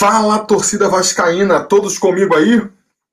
[0.00, 2.66] Fala, torcida vascaína, todos comigo aí?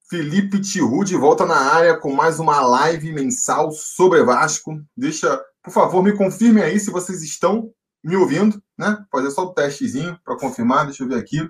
[0.10, 4.81] Felipe Tiru de volta na área com mais uma live mensal sobre Vasco.
[4.96, 9.05] Deixa, por favor, me confirmem aí se vocês estão me ouvindo, né?
[9.12, 10.86] Fazer só o testezinho para confirmar.
[10.86, 11.50] Deixa eu ver aqui.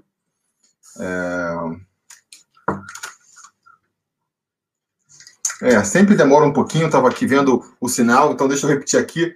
[0.99, 1.53] É...
[5.61, 5.83] é...
[5.83, 6.87] sempre demora um pouquinho.
[6.87, 9.35] Estava aqui vendo o sinal, então deixa eu repetir aqui.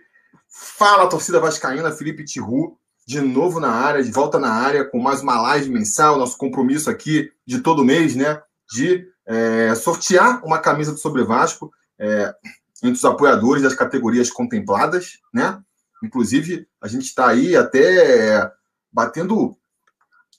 [0.49, 2.80] Fala, torcida vascaína, Felipe Tiru
[3.11, 6.89] de novo na área, de volta na área, com mais uma live mensal, nosso compromisso
[6.89, 8.41] aqui de todo mês, né?
[8.71, 11.69] De é, sortear uma camisa do Sobre Vasco
[11.99, 12.33] é,
[12.81, 15.59] entre os apoiadores das categorias contempladas, né?
[16.01, 18.49] Inclusive, a gente está aí até
[18.89, 19.57] batendo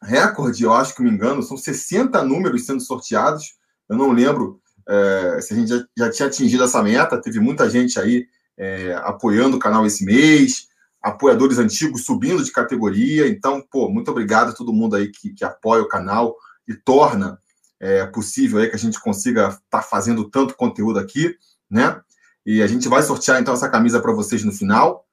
[0.01, 3.55] recorde, eu acho que me engano, são 60 números sendo sorteados.
[3.87, 7.69] Eu não lembro é, se a gente já, já, tinha atingido essa meta, teve muita
[7.69, 10.72] gente aí é, apoiando o canal esse mês
[11.02, 13.27] apoiadores antigos subindo de categoria.
[13.27, 17.38] Então, pô, muito obrigado a todo mundo aí que, que apoia o canal e torna
[17.80, 21.37] é, possível aí que a gente consiga estar tá fazendo tanto conteúdo aqui,
[21.68, 22.01] né?
[22.46, 25.07] E a gente vai sortear então essa camisa para vocês no final.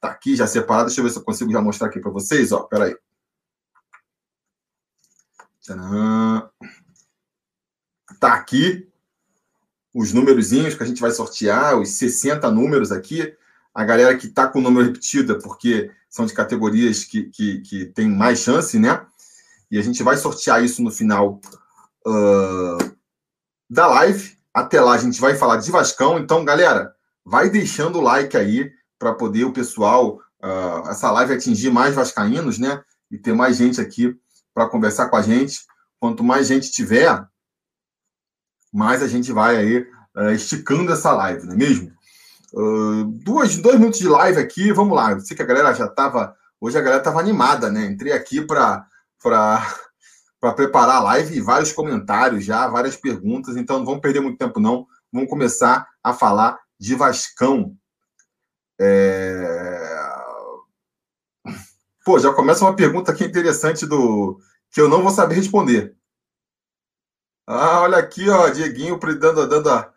[0.00, 0.86] Tá aqui já separado.
[0.86, 2.64] Deixa eu ver se eu consigo já mostrar aqui para vocês, ó.
[2.64, 2.96] Pera aí.
[5.60, 6.50] Tcharam.
[8.18, 8.88] Tá aqui
[9.92, 13.34] os númerozinhos que a gente vai sortear, os 60 números aqui
[13.76, 17.84] a galera que está com o número repetido, porque são de categorias que, que, que
[17.84, 19.04] tem mais chance, né?
[19.70, 21.38] E a gente vai sortear isso no final
[22.06, 22.96] uh,
[23.68, 24.38] da live.
[24.54, 26.18] Até lá a gente vai falar de Vascão.
[26.18, 31.70] Então, galera, vai deixando o like aí para poder o pessoal, uh, essa live atingir
[31.70, 32.82] mais vascaínos, né?
[33.10, 34.18] E ter mais gente aqui
[34.54, 35.60] para conversar com a gente.
[36.00, 37.22] Quanto mais gente tiver,
[38.72, 41.95] mais a gente vai aí uh, esticando essa live, não é mesmo?
[42.52, 45.12] Duas, dois minutos de live aqui, vamos lá.
[45.12, 46.36] Eu sei que a galera já estava.
[46.60, 47.86] Hoje a galera estava animada, né?
[47.86, 48.86] Entrei aqui para
[50.54, 54.60] preparar a live e vários comentários já, várias perguntas, então não vamos perder muito tempo,
[54.60, 54.86] não.
[55.12, 57.76] Vamos começar a falar de Vascão.
[58.78, 60.06] É...
[62.04, 64.38] Pô, já começa uma pergunta aqui interessante do
[64.70, 65.96] que eu não vou saber responder.
[67.46, 69.92] Ah, olha aqui, ó, Dieguinho dando, dando a,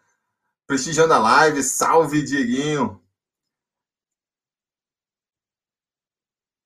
[0.70, 1.64] prestigiando a live.
[1.64, 3.02] Salve, Dieguinho.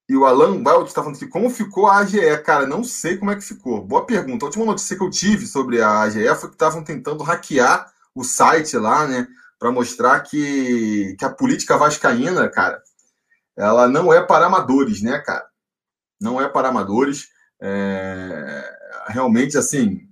[0.09, 2.37] E o Alan Welt está falando aqui, como ficou a AGE?
[2.43, 3.81] Cara, não sei como é que ficou.
[3.81, 4.43] Boa pergunta.
[4.43, 8.25] A última notícia que eu tive sobre a AGE foi que estavam tentando hackear o
[8.25, 9.25] site lá, né?
[9.57, 12.83] Para mostrar que, que a política vascaína, cara,
[13.55, 15.47] ela não é para amadores, né, cara?
[16.19, 17.29] Não é para amadores.
[17.61, 18.79] É...
[19.07, 20.02] Realmente, assim,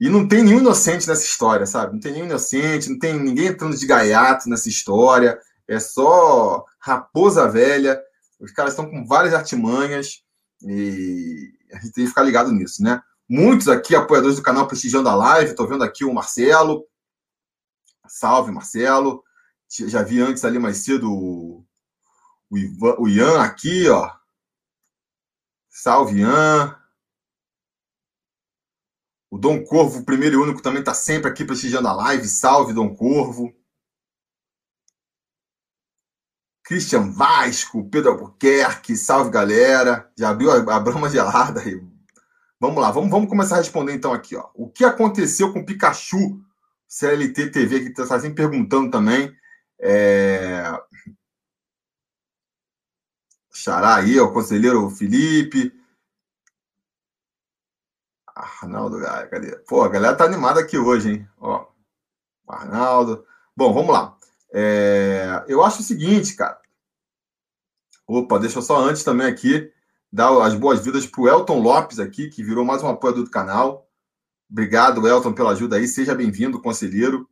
[0.00, 1.94] e não tem nenhum inocente nessa história, sabe?
[1.94, 5.38] Não tem nenhum inocente, não tem ninguém entrando de gaiato nessa história.
[5.66, 8.00] É só raposa velha.
[8.38, 10.22] Os caras estão com várias artimanhas
[10.62, 13.02] e a gente tem que ficar ligado nisso, né?
[13.28, 16.86] Muitos aqui, apoiadores do canal Prestigiando a Live, estou vendo aqui o Marcelo.
[18.06, 19.22] Salve, Marcelo.
[19.68, 21.64] Já vi antes ali mais cedo o,
[22.56, 24.10] Ivan, o Ian aqui, ó.
[25.68, 26.74] Salve, Ian.
[29.30, 32.26] O Dom Corvo, primeiro e único, também está sempre aqui prestigiando a live.
[32.26, 33.54] Salve, Dom Corvo.
[36.64, 40.10] Christian Vasco, Pedro Albuquerque, salve galera.
[40.18, 41.82] Já abriu a, brama gelada aí.
[42.60, 44.36] Vamos lá, vamos, vamos começar a responder então aqui.
[44.36, 44.50] Ó.
[44.54, 46.42] O que aconteceu com Pikachu?
[46.86, 49.34] CLT TV que está sempre perguntando também.
[49.78, 50.64] É...
[53.52, 55.77] Xará aí, o conselheiro Felipe.
[58.38, 59.56] Arnaldo, cadê?
[59.68, 61.28] Pô, a galera tá animada aqui hoje, hein?
[61.38, 61.66] Ó,
[62.46, 63.24] Arnaldo.
[63.56, 64.16] Bom, vamos lá.
[64.52, 66.60] É, eu acho o seguinte, cara.
[68.06, 69.70] Opa, deixa eu só antes também aqui
[70.10, 73.86] dar as boas-vindas pro Elton Lopes aqui, que virou mais um apoiador do canal.
[74.50, 75.86] Obrigado, Elton, pela ajuda aí.
[75.86, 77.28] Seja bem-vindo, conselheiro.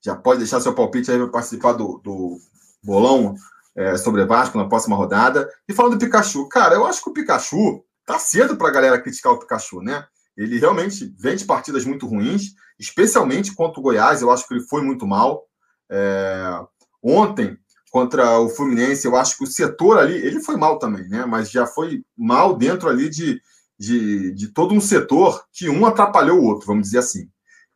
[0.00, 2.38] Já pode deixar seu palpite aí para participar do, do
[2.82, 3.34] bolão
[3.76, 5.50] é, sobre Vasco na próxima rodada.
[5.68, 9.00] E falando do Pikachu, cara, eu acho que o Pikachu tá cedo para a galera
[9.00, 10.06] criticar o Pikachu, né?
[10.36, 14.64] Ele realmente vem de partidas muito ruins, especialmente contra o Goiás, eu acho que ele
[14.64, 15.44] foi muito mal.
[15.90, 16.60] É...
[17.02, 17.58] Ontem,
[17.90, 21.26] contra o Fluminense, eu acho que o setor ali, ele foi mal também, né?
[21.26, 23.40] Mas já foi mal dentro ali de,
[23.78, 27.28] de, de todo um setor que um atrapalhou o outro, vamos dizer assim.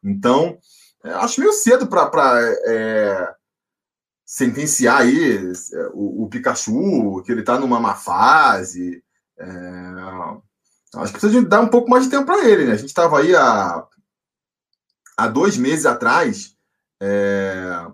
[0.02, 0.58] Então,
[1.04, 3.34] é, acho meio cedo para é,
[4.24, 9.02] sentenciar aí é, o, o, Pikachu, que ele está numa má fase.
[9.38, 9.86] É,
[10.94, 12.72] Acho que precisa dar um pouco mais de tempo para ele, né?
[12.72, 13.84] A gente estava aí há,
[15.16, 16.56] há dois meses atrás,
[17.00, 17.86] é...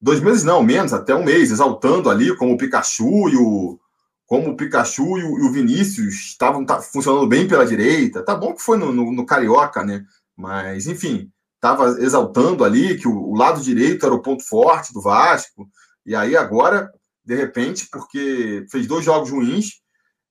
[0.00, 3.78] dois meses não, menos, até um mês, exaltando ali como o Pikachu e o,
[4.26, 8.22] como o Pikachu e o, e o Vinícius estavam tá, funcionando bem pela direita.
[8.22, 10.04] Tá bom que foi no, no, no Carioca, né?
[10.36, 15.00] Mas, enfim, estava exaltando ali que o, o, lado direito era o ponto forte do
[15.00, 15.68] Vasco.
[16.04, 16.92] E aí agora,
[17.28, 19.82] de repente, porque fez dois jogos ruins,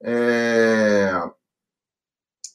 [0.02, 1.12] é...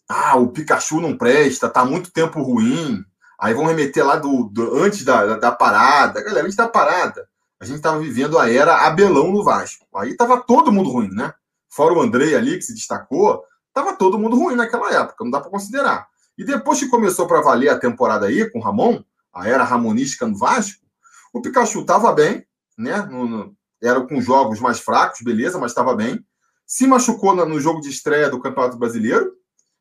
[0.09, 3.05] ah, o Pikachu não presta, tá muito tempo ruim.
[3.39, 6.25] Aí vão remeter lá do, do antes da, da, da, parada.
[6.25, 7.29] Galera, antes da parada,
[7.61, 9.87] a gente estava vivendo a era Abelão no Vasco.
[9.95, 11.33] Aí tava todo mundo ruim, né?
[11.69, 15.41] Fora o Andrei ali, que se destacou, tava todo mundo ruim naquela época, não dá
[15.41, 16.09] para considerar.
[16.37, 20.27] E depois que começou para valer a temporada aí com o Ramon, a era ramonística
[20.27, 20.85] no Vasco,
[21.33, 22.45] o Pikachu tava bem,
[22.77, 23.03] né?
[23.03, 26.25] No, no, era com jogos mais fracos, beleza, mas estava bem.
[26.65, 29.37] Se machucou no jogo de estreia do Campeonato Brasileiro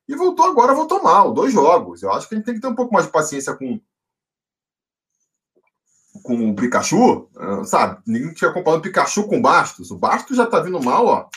[0.07, 2.01] e voltou agora, voltou mal, dois jogos.
[2.01, 3.79] Eu acho que a gente tem que ter um pouco mais de paciência com,
[6.23, 8.01] com o Pikachu, ah, sabe?
[8.05, 9.91] Ninguém tinha comparado o Pikachu com o Bastos.
[9.91, 11.29] O Bastos já tá vindo mal, ó.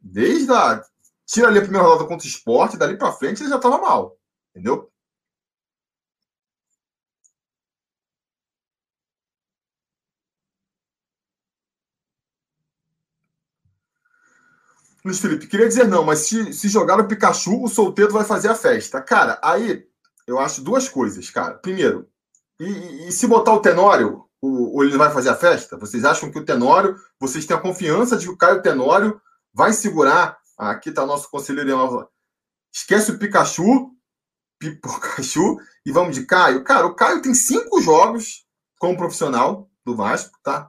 [0.00, 0.82] Desde a.
[1.26, 4.16] Tira ali a primeira rodada contra o esporte, dali para frente ele já tava mal.
[4.50, 4.88] Entendeu?
[15.06, 18.48] Luiz Felipe, queria dizer não, mas se, se jogar o Pikachu, o solteiro vai fazer
[18.48, 19.00] a festa.
[19.00, 19.86] Cara, aí
[20.26, 21.54] eu acho duas coisas, cara.
[21.54, 22.08] Primeiro,
[22.58, 25.76] e, e se botar o Tenório, o, ele vai fazer a festa?
[25.78, 29.20] Vocês acham que o Tenório, vocês têm a confiança de que o Caio Tenório
[29.54, 30.36] vai segurar?
[30.58, 32.10] Aqui está nosso conselheiro.
[32.74, 33.92] Esquece o Pikachu,
[34.58, 36.64] Pikachu, e vamos de Caio.
[36.64, 38.44] Cara, o Caio tem cinco jogos
[38.76, 40.68] como profissional do Vasco, tá?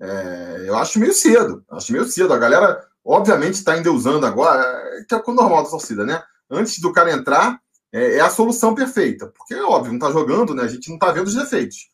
[0.00, 1.62] É, eu acho meio cedo.
[1.70, 2.32] Acho meio cedo.
[2.32, 6.22] A galera obviamente está endeusando agora, é, que é o normal da torcida, né?
[6.50, 7.60] Antes do cara entrar,
[7.92, 9.26] é, é a solução perfeita.
[9.36, 10.62] Porque, óbvio, não está jogando, né?
[10.62, 11.88] A gente não está vendo os defeitos.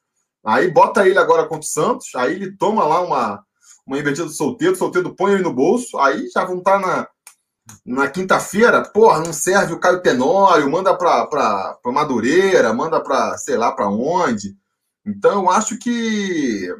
[0.44, 3.44] Aí bota ele agora contra o Santos, aí ele toma lá uma,
[3.86, 6.86] uma invertida do solteiro, o solteiro põe ele no bolso, aí já vão estar tá
[6.86, 7.08] na,
[7.84, 13.36] na quinta-feira, porra, não serve o Caio Tenório, manda para pra, pra Madureira, manda para
[13.36, 14.56] sei lá para onde.
[15.04, 16.74] Então eu acho que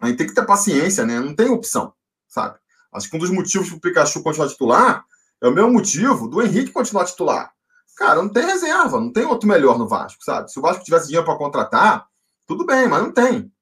[0.00, 1.18] a gente tem que ter paciência, né?
[1.18, 1.92] Não tem opção,
[2.28, 2.58] sabe?
[2.94, 5.04] Acho que um dos motivos para o Pikachu continuar titular
[5.42, 7.52] é o mesmo motivo do Henrique continuar titular.
[7.96, 10.50] Cara, não tem reserva, não tem outro melhor no Vasco, sabe?
[10.50, 12.06] Se o Vasco tivesse dinheiro para contratar,
[12.46, 13.52] tudo bem, mas não tem.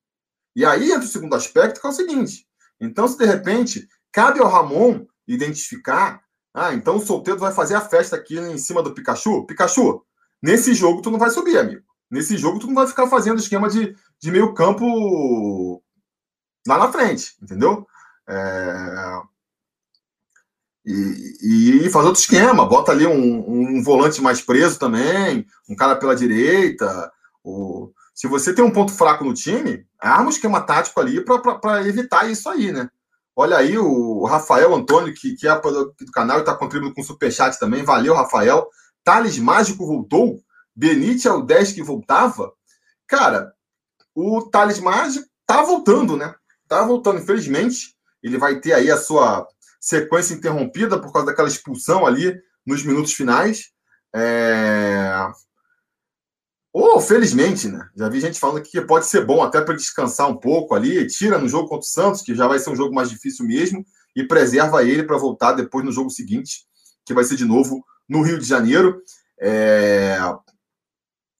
[0.54, 2.46] E aí entra o segundo aspecto, que é o seguinte:
[2.80, 6.22] então, se de repente cabe ao Ramon identificar,
[6.54, 10.04] ah, então o solteiro vai fazer a festa aqui em cima do Pikachu, Pikachu,
[10.42, 11.82] nesse jogo tu não vai subir, amigo.
[12.10, 15.82] Nesse jogo tu não vai ficar fazendo esquema de, de meio campo
[16.66, 17.86] lá na frente, entendeu?
[18.32, 19.22] É...
[20.84, 25.94] E, e, fazer outro esquema, bota ali um, um, volante mais preso também, um cara
[25.94, 27.12] pela direita.
[27.44, 27.92] O...
[28.12, 32.28] Se você tem um ponto fraco no time, arma um esquema tático ali para evitar
[32.28, 32.88] isso aí, né?
[33.34, 37.04] Olha aí o Rafael Antônio, que, que é do canal e está contribuindo com o
[37.04, 37.84] Superchat também.
[37.84, 38.68] Valeu, Rafael.
[39.04, 40.40] Thales Mágico voltou.
[40.74, 42.52] Benite é o 10 que voltava.
[43.06, 43.54] Cara,
[44.14, 46.34] o Thales Mágico tá voltando, né?
[46.68, 47.91] Tá voltando, infelizmente
[48.22, 49.46] ele vai ter aí a sua
[49.80, 53.70] sequência interrompida por causa daquela expulsão ali nos minutos finais.
[54.14, 55.28] É...
[56.72, 57.86] Ou, felizmente, né?
[57.96, 61.36] Já vi gente falando que pode ser bom até para descansar um pouco ali, tira
[61.36, 63.84] no jogo contra o Santos, que já vai ser um jogo mais difícil mesmo,
[64.16, 66.64] e preserva ele para voltar depois no jogo seguinte,
[67.04, 69.02] que vai ser de novo no Rio de Janeiro.
[69.40, 70.16] É...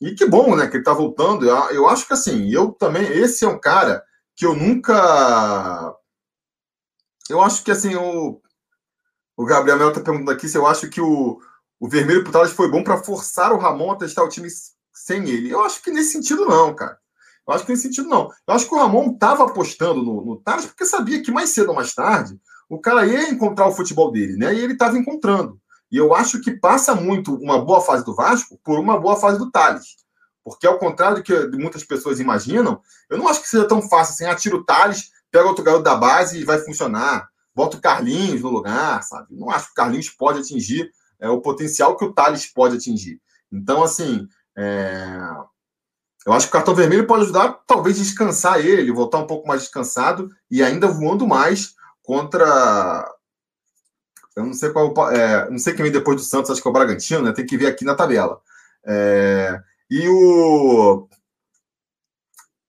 [0.01, 0.67] E que bom, né?
[0.67, 1.49] Que ele está voltando.
[1.49, 3.07] Eu, eu acho que assim, eu também.
[3.07, 4.03] Esse é um cara
[4.37, 5.95] que eu nunca
[7.29, 8.41] eu acho que assim, o,
[9.37, 11.41] o Gabriel Mel está perguntando aqui se eu acho que o,
[11.81, 14.49] o vermelho pro Thales foi bom para forçar o Ramon a testar o time
[14.93, 15.51] sem ele.
[15.51, 16.99] Eu acho que nesse sentido não, cara.
[17.47, 18.31] Eu acho que nesse sentido não.
[18.47, 21.75] Eu acho que o Ramon estava apostando no, no porque sabia que mais cedo ou
[21.75, 22.39] mais tarde
[22.69, 24.55] o cara ia encontrar o futebol dele, né?
[24.55, 25.61] E ele estava encontrando.
[25.91, 29.39] E eu acho que passa muito uma boa fase do Vasco por uma boa fase
[29.39, 29.97] do Thales.
[30.43, 34.15] Porque, ao contrário do que muitas pessoas imaginam, eu não acho que seja tão fácil
[34.15, 37.29] assim, atira o Thales, pega outro garoto da base e vai funcionar.
[37.55, 39.29] Bota o Carlinhos no lugar, sabe?
[39.31, 43.21] Não acho que o Carlinhos pode atingir é, o potencial que o Thales pode atingir.
[43.51, 45.19] Então, assim, é...
[46.27, 49.63] eu acho que o cartão vermelho pode ajudar, talvez, descansar ele, voltar um pouco mais
[49.63, 53.09] descansado e ainda voando mais contra.
[54.35, 55.11] Eu não sei qual.
[55.11, 57.33] É, não sei quem vem depois do Santos, acho que é o Bragantino, né?
[57.33, 58.41] Tem que ver aqui na tabela.
[58.85, 59.61] É...
[59.91, 61.07] E o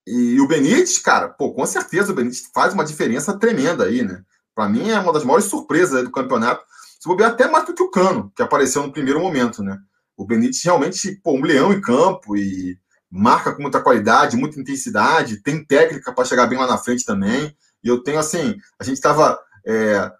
[0.06, 4.22] e o Benítez, cara, pô, com certeza o Benítez faz uma diferença tremenda aí, né?
[4.54, 6.64] Para mim é uma das maiores surpresas do campeonato.
[7.00, 9.78] Se bobear até mais do que o Cano, que apareceu no primeiro momento, né?
[10.16, 12.78] O Benítez realmente, pô, um leão em campo e
[13.10, 17.56] marca com muita qualidade, muita intensidade, tem técnica para chegar bem lá na frente também.
[17.82, 20.10] E eu tenho assim, a gente estava é,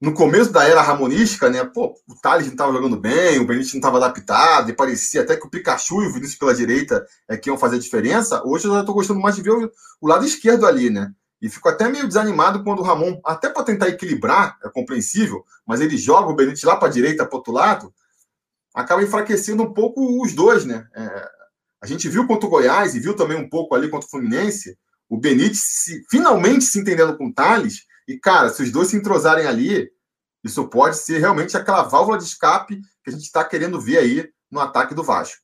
[0.00, 1.62] no começo da era ramonística, né?
[1.62, 5.36] Pô, o Thales não estava jogando bem, o Benítez não estava adaptado, e parecia até
[5.36, 8.42] que o Pikachu e o Vinícius pela direita é que iam fazer a diferença.
[8.46, 11.12] Hoje eu já estou gostando mais de ver o, o, lado esquerdo ali, né?
[11.42, 15.82] E fico até meio desanimado quando o Ramon, até para tentar equilibrar, é compreensível, mas
[15.82, 17.92] ele joga o Benítez lá para a direita, para outro lado,
[18.74, 20.86] acaba enfraquecendo um pouco os dois, né?
[20.94, 21.28] É,
[21.82, 24.78] a gente viu contra o Goiás e viu também um pouco ali contra o Fluminense,
[25.10, 28.96] o Benítez se, finalmente se entendendo com o Thales, e, cara, se os dois se
[28.96, 29.88] entrosarem ali,
[30.42, 34.28] isso pode ser realmente aquela válvula de escape que a gente está querendo ver aí
[34.50, 35.40] no ataque do Vasco.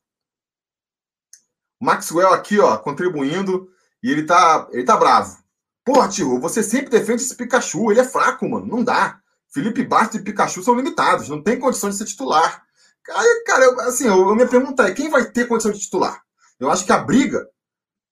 [1.81, 3.71] Maxwell aqui, ó, contribuindo,
[4.03, 5.39] e ele tá, ele tá bravo.
[5.85, 9.21] Porra, tio, você sempre defende esse Pikachu, ele é fraco, mano, não dá.
[9.49, 12.65] Felipe Bastos e Pikachu são limitados, não tem condição de ser titular.
[13.09, 16.21] Aí, cara, eu, assim, eu, minha pergunta é, quem vai ter condição de titular?
[16.59, 17.49] Eu acho que a briga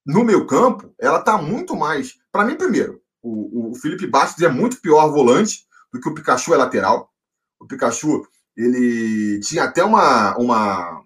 [0.06, 2.14] no meu campo, ela tá muito mais...
[2.30, 6.52] Para mim, primeiro, o, o Felipe Bastos é muito pior volante do que o Pikachu
[6.52, 7.11] é lateral.
[7.59, 11.02] O Pikachu, ele tinha até uma, uma,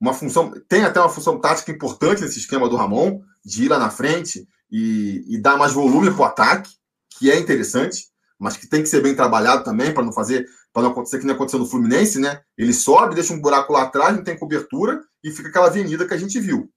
[0.00, 3.78] uma função, tem até uma função tática importante nesse esquema do Ramon, de ir lá
[3.78, 6.70] na frente e, e dar mais volume para o ataque,
[7.10, 8.06] que é interessante,
[8.38, 11.26] mas que tem que ser bem trabalhado também para não fazer, para não acontecer que
[11.26, 12.40] nem aconteceu no Fluminense, né?
[12.56, 16.14] Ele sobe, deixa um buraco lá atrás, não tem cobertura e fica aquela avenida que
[16.14, 16.70] a gente viu.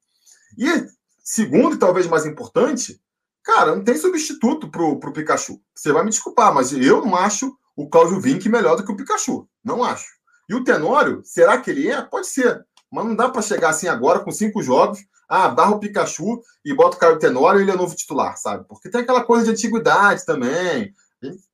[0.57, 0.87] E
[1.23, 2.99] segundo e talvez mais importante,
[3.43, 5.59] Cara, não tem substituto pro, pro Pikachu.
[5.73, 8.95] Você vai me desculpar, mas eu não acho o Cláudio Vinck melhor do que o
[8.95, 9.47] Pikachu.
[9.63, 10.07] Não acho.
[10.47, 12.01] E o Tenório, será que ele é?
[12.01, 12.65] Pode ser.
[12.91, 14.99] Mas não dá para chegar assim agora com cinco jogos.
[15.27, 18.65] Ah, barra o Pikachu e bota o Caio Tenório e ele é novo titular, sabe?
[18.67, 20.93] Porque tem aquela coisa de antiguidade também.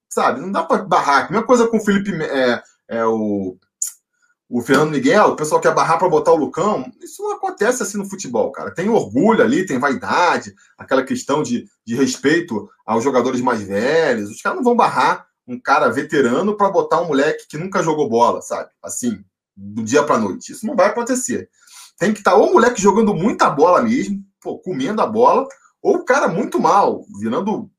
[0.10, 0.42] Sabe?
[0.42, 1.28] Não dá para barrar.
[1.28, 2.12] A mesma coisa com o Felipe.
[2.24, 3.56] É, é o
[4.50, 6.90] o Fernando Miguel, o pessoal quer barrar para botar o Lucão.
[7.02, 8.74] Isso não acontece assim no futebol, cara.
[8.74, 14.32] Tem orgulho ali, tem vaidade, aquela questão de, de respeito aos jogadores mais velhos.
[14.32, 18.10] Os caras não vão barrar um cara veterano para botar um moleque que nunca jogou
[18.10, 18.70] bola, sabe?
[18.82, 19.24] Assim,
[19.56, 20.54] do dia para noite.
[20.54, 21.50] Isso não vai acontecer.
[22.00, 25.46] Tem que estar tá ou o moleque jogando muita bola mesmo, pô, comendo a bola,
[25.82, 27.70] ou o cara muito mal, virando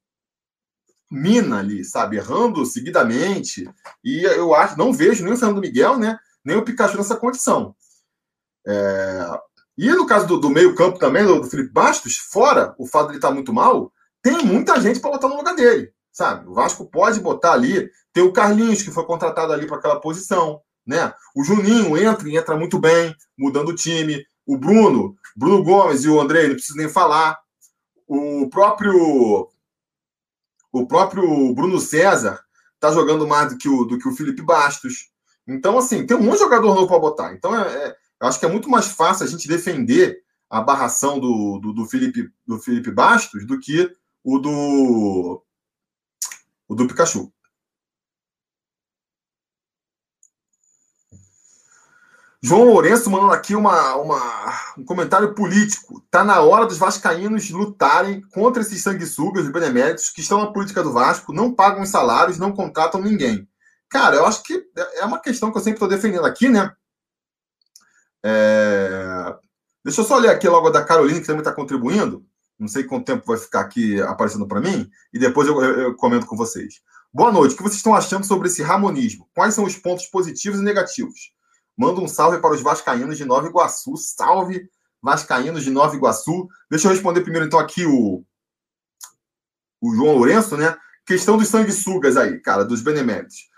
[1.11, 2.17] mina ali, sabe?
[2.17, 3.69] Errando seguidamente.
[4.05, 6.19] E eu acho, não vejo nem o Fernando Miguel, né?
[6.49, 7.77] Nem o Pikachu nessa condição.
[8.67, 9.41] É...
[9.77, 13.11] E no caso do, do meio-campo também, do, do, Felipe Bastos, fora o fato de
[13.13, 15.93] ele estar muito mal, tem muita gente para botar no lugar dele.
[16.11, 16.49] Sabe?
[16.49, 17.89] O Vasco pode botar ali.
[18.13, 20.61] Tem o Carlinhos, que foi contratado ali para aquela posição.
[20.87, 21.13] Né?
[21.37, 24.25] O Juninho entra e entra muito bem, mudando o time.
[24.47, 27.39] O Bruno, Bruno Gomes e o André, não preciso nem falar.
[28.07, 29.49] O próprio
[30.73, 32.41] o próprio Bruno César
[32.75, 35.11] está jogando mais do que o, do que o Felipe Bastos.
[35.49, 37.33] Então, assim, tem um monte de jogador novo para botar.
[37.33, 41.19] Então, é, é, eu acho que é muito mais fácil a gente defender a barração
[41.19, 43.91] do, do, do, Felipe, do Felipe Bastos do que
[44.23, 45.43] o do,
[46.69, 47.33] o do Pikachu.
[52.41, 56.01] João Lourenço mandando aqui uma, uma, um comentário político.
[56.11, 60.83] Tá na hora dos vascaínos lutarem contra esses sanguessugas e beneméritos que estão na política
[60.83, 63.49] do Vasco, não pagam os salários, não contratam ninguém.
[63.89, 66.73] Cara, eu acho que é uma questão que eu sempre estou defendendo aqui, né?
[68.23, 69.35] É...
[69.85, 72.27] Deixa eu só ler aqui logo da Carolina, que também está contribuindo.
[72.59, 75.97] Não sei quanto tempo vai ficar aqui aparecendo para mim, e depois eu, eu, eu,
[75.97, 76.83] comento com vocês.
[77.13, 77.55] Boa noite.
[77.55, 79.29] O que vocês estão achando sobre esse ramonismo?
[79.35, 81.33] Quais são os pontos positivos e negativos?
[81.77, 83.97] Manda um salve para os vascaínos de Nova Iguaçu.
[83.97, 84.69] Salve,
[85.01, 86.49] vascaínos de Nova Iguaçu.
[86.69, 88.25] Deixa eu responder primeiro, então, aqui o,
[89.81, 90.77] o João Lourenço, né?
[91.07, 93.49] Questão dos sanguessugas aí, cara, dos beneméritos.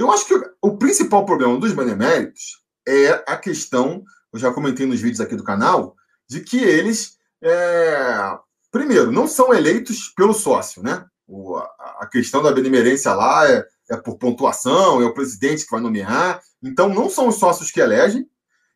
[0.00, 4.02] Eu acho que o principal problema dos beneméritos é a questão,
[4.32, 5.94] eu já comentei nos vídeos aqui do canal,
[6.26, 8.38] de que eles, é,
[8.72, 11.04] primeiro, não são eleitos pelo sócio, né?
[11.28, 15.82] O, a, questão da benemerência lá é, é por pontuação, é o presidente que vai
[15.82, 18.26] nomear, então não são os sócios que elegem,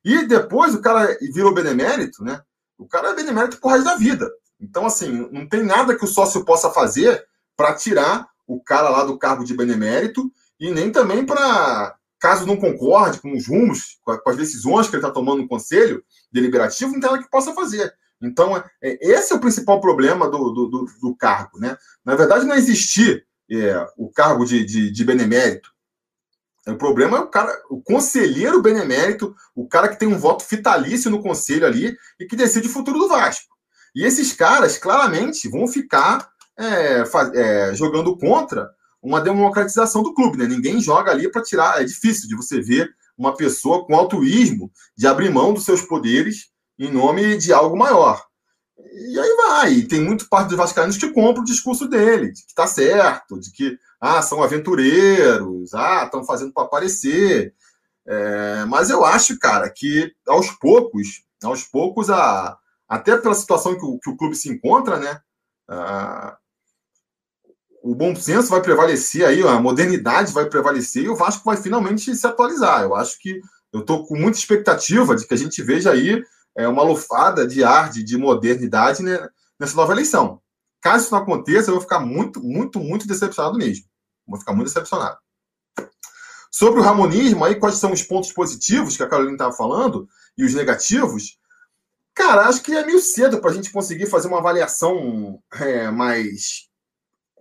[0.05, 2.43] e depois o cara virou benemérito, né?
[2.77, 4.31] O cara é benemérito por resto da vida.
[4.61, 7.27] Então, assim, não tem nada que o sócio possa fazer
[7.57, 12.57] para tirar o cara lá do cargo de benemérito e nem também para, caso não
[12.57, 17.01] concorde com os rumos, com as decisões que ele está tomando no Conselho Deliberativo, não
[17.01, 17.93] tem nada que possa fazer.
[18.23, 21.59] Então, é, é, esse é o principal problema do, do, do, do cargo.
[21.59, 21.77] Né?
[22.05, 25.71] Na verdade, não existir é, o cargo de, de, de benemérito.
[26.67, 31.11] O problema é o cara, o conselheiro benemérito, o cara que tem um voto fitalício
[31.11, 33.53] no conselho ali e que decide o futuro do Vasco.
[33.95, 36.27] E esses caras, claramente, vão ficar
[36.59, 38.71] é, é, jogando contra
[39.05, 40.47] uma democratização do clube, né?
[40.47, 41.81] Ninguém joga ali para tirar.
[41.81, 46.49] É difícil de você ver uma pessoa com altruísmo de abrir mão dos seus poderes
[46.79, 48.25] em nome de algo maior.
[48.79, 49.73] E aí vai.
[49.75, 53.39] E tem muito parte dos vascaínos que compra o discurso dele, de que está certo,
[53.39, 57.55] de que ah, são aventureiros, ah, estão fazendo para aparecer.
[58.07, 62.57] É, mas eu acho, cara, que aos poucos, aos poucos, a,
[62.89, 65.21] até pela situação que o, que o clube se encontra, né?
[67.85, 72.17] O bom senso vai prevalecer aí, a modernidade vai prevalecer e o Vasco vai finalmente
[72.17, 72.83] se atualizar.
[72.83, 76.25] Eu acho que eu estou com muita expectativa de que a gente veja aí
[76.57, 79.29] é, uma lufada de ar, de, de modernidade né,
[79.61, 80.41] nessa nova eleição.
[80.81, 83.85] Caso isso não aconteça, eu vou ficar muito, muito, muito decepcionado mesmo.
[84.27, 85.19] Vou ficar muito decepcionado.
[86.51, 90.45] Sobre o ramonismo, aí quais são os pontos positivos que a Carolina estava falando e
[90.45, 91.37] os negativos?
[92.15, 96.73] Cara, acho que é meio cedo para a gente conseguir fazer uma avaliação é, mais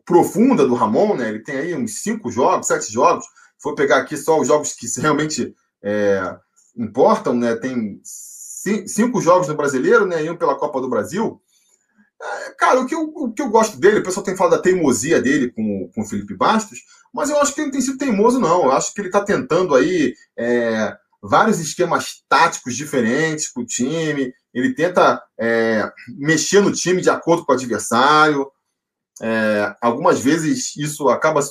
[0.05, 1.29] profunda do Ramon, né?
[1.29, 3.25] Ele tem aí uns cinco jogos, sete jogos.
[3.63, 6.35] Vou pegar aqui só os jogos que realmente é,
[6.77, 7.55] importam, né?
[7.55, 10.23] Tem cinco jogos no Brasileiro, né?
[10.23, 11.41] E um pela Copa do Brasil.
[12.21, 14.61] É, cara, o que, eu, o que eu gosto dele, o pessoal tem falado da
[14.61, 16.79] teimosia dele com, com o Felipe Bastos,
[17.13, 18.65] mas eu acho que ele não tem sido teimoso, não.
[18.65, 24.33] Eu acho que ele está tentando aí é, vários esquemas táticos diferentes para o time.
[24.53, 28.49] Ele tenta é, mexer no time de acordo com o adversário.
[29.21, 31.41] É, algumas vezes isso acaba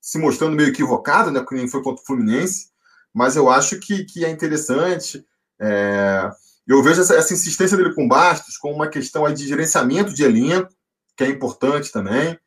[0.00, 1.40] se mostrando meio equivocado, né?
[1.40, 2.68] Porque foi contra o Fluminense,
[3.12, 5.24] mas eu acho que, que é interessante.
[5.60, 6.30] É,
[6.66, 10.22] eu vejo essa, essa, insistência dele com Bastos como uma questão aí de gerenciamento de
[10.22, 10.72] elenco,
[11.16, 12.38] que é importante também.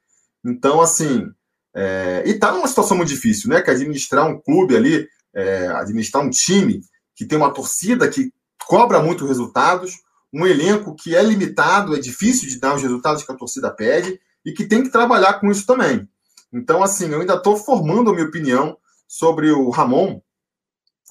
[0.43, 1.27] Então, assim,
[1.75, 3.61] é, e está numa situação muito difícil, né?
[3.61, 6.81] Que administrar um clube ali, é, administrar um time
[7.15, 8.31] que tem uma torcida que
[8.65, 9.99] cobra muito resultados,
[10.33, 14.19] um elenco que é limitado, é difícil de dar os resultados que a torcida pede
[14.45, 16.07] e que tem que trabalhar com isso também.
[16.51, 20.21] Então, assim, eu ainda estou formando a minha opinião sobre o Ramon,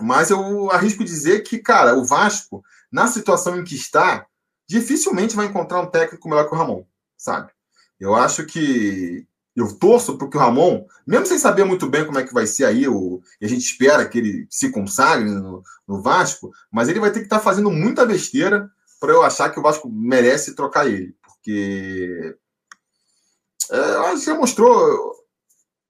[0.01, 4.27] mas eu arrisco dizer que, cara, o Vasco, na situação em que está,
[4.69, 6.85] dificilmente vai encontrar um técnico melhor que o Ramon,
[7.17, 7.51] sabe?
[7.99, 12.25] Eu acho que eu torço porque o Ramon, mesmo sem saber muito bem como é
[12.25, 16.01] que vai ser aí, o, e a gente espera que ele se consagre no, no
[16.01, 19.59] Vasco, mas ele vai ter que estar tá fazendo muita besteira para eu achar que
[19.59, 22.37] o Vasco merece trocar ele, porque
[23.73, 25.13] é, que já mostrou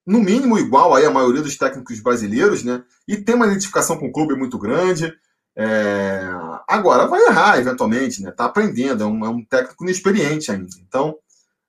[0.07, 2.83] no mínimo igual aí a maioria dos técnicos brasileiros, né?
[3.07, 5.12] E tem uma identificação com o clube muito grande.
[5.57, 6.23] É...
[6.66, 8.31] Agora vai errar eventualmente, né?
[8.31, 10.71] Tá aprendendo, é um, é um técnico inexperiente ainda.
[10.81, 11.16] Então,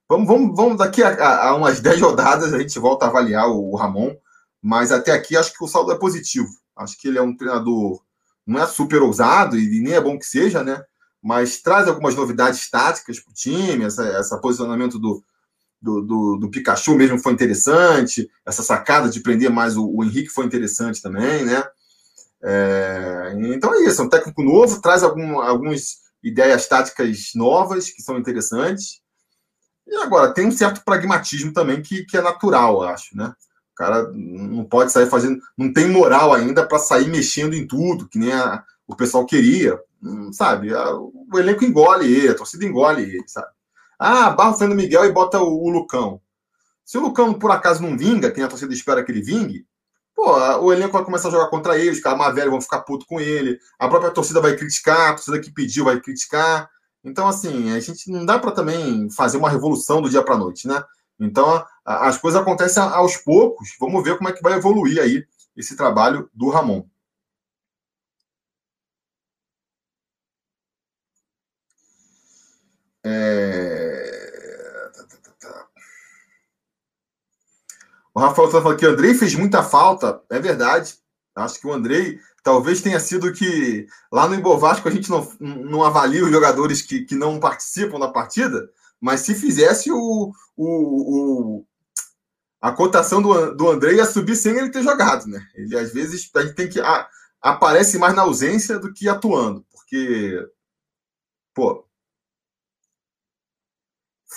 [0.08, 3.72] vamos, vamos, vamos daqui a, a, umas 10 rodadas a gente volta a avaliar o,
[3.72, 4.14] o Ramon,
[4.62, 6.48] mas até aqui acho que o saldo é positivo.
[6.76, 8.02] Acho que ele é um treinador,
[8.46, 10.82] não é super ousado e nem é bom que seja, né?
[11.22, 15.22] Mas traz algumas novidades táticas para o time, esse essa posicionamento do,
[15.84, 20.30] do, do, do, Pikachu mesmo foi interessante, essa sacada de prender mais o, o Henrique
[20.30, 21.62] foi interessante também, né?
[22.42, 28.02] É, então é isso, é um técnico novo, traz algum, algumas ideias táticas novas que
[28.02, 29.02] são interessantes.
[29.86, 33.34] E agora, tem um certo pragmatismo também que, que é natural, eu acho, né?
[33.72, 38.08] O cara não pode sair fazendo, não tem moral ainda para sair mexendo em tudo,
[38.08, 39.78] que nem a, o pessoal queria,
[40.32, 40.72] sabe?
[40.72, 43.48] o elenco engole ele, a torcida engole ele, sabe?
[43.98, 46.20] Ah, barra o Fernando Miguel e bota o, o, Lucão.
[46.84, 49.66] Se o Lucão, por acaso, não vinga, quem a torcida espera que ele vingue,
[50.14, 52.80] pô, o elenco vai começar a jogar contra ele, os caras mais velhos vão ficar
[52.80, 56.68] puto com ele, a própria torcida vai criticar, a torcida que pediu vai criticar.
[57.02, 60.66] Então, assim, a gente não dá para também fazer uma revolução do dia para noite,
[60.66, 60.82] né?
[61.20, 63.70] Então, a, as coisas acontecem aos poucos.
[63.78, 65.24] Vamos ver como é que vai evoluir aí
[65.56, 66.84] esse trabalho do Ramon.
[73.04, 73.83] É...
[78.14, 80.22] O Rafael está falando que o Andrei fez muita falta.
[80.30, 80.94] É verdade.
[81.34, 85.82] Acho que o Andrei talvez tenha sido que lá no Ibovasco a gente não, não
[85.82, 91.66] avalia os jogadores que, que não participam da partida, mas se fizesse o, o, o
[92.60, 95.44] a cotação do, do Andrei ia subir sem ele ter jogado, né?
[95.54, 97.08] Ele às vezes a gente tem que ah,
[97.42, 100.48] aparece mais na ausência do que atuando, porque
[101.52, 101.84] pô,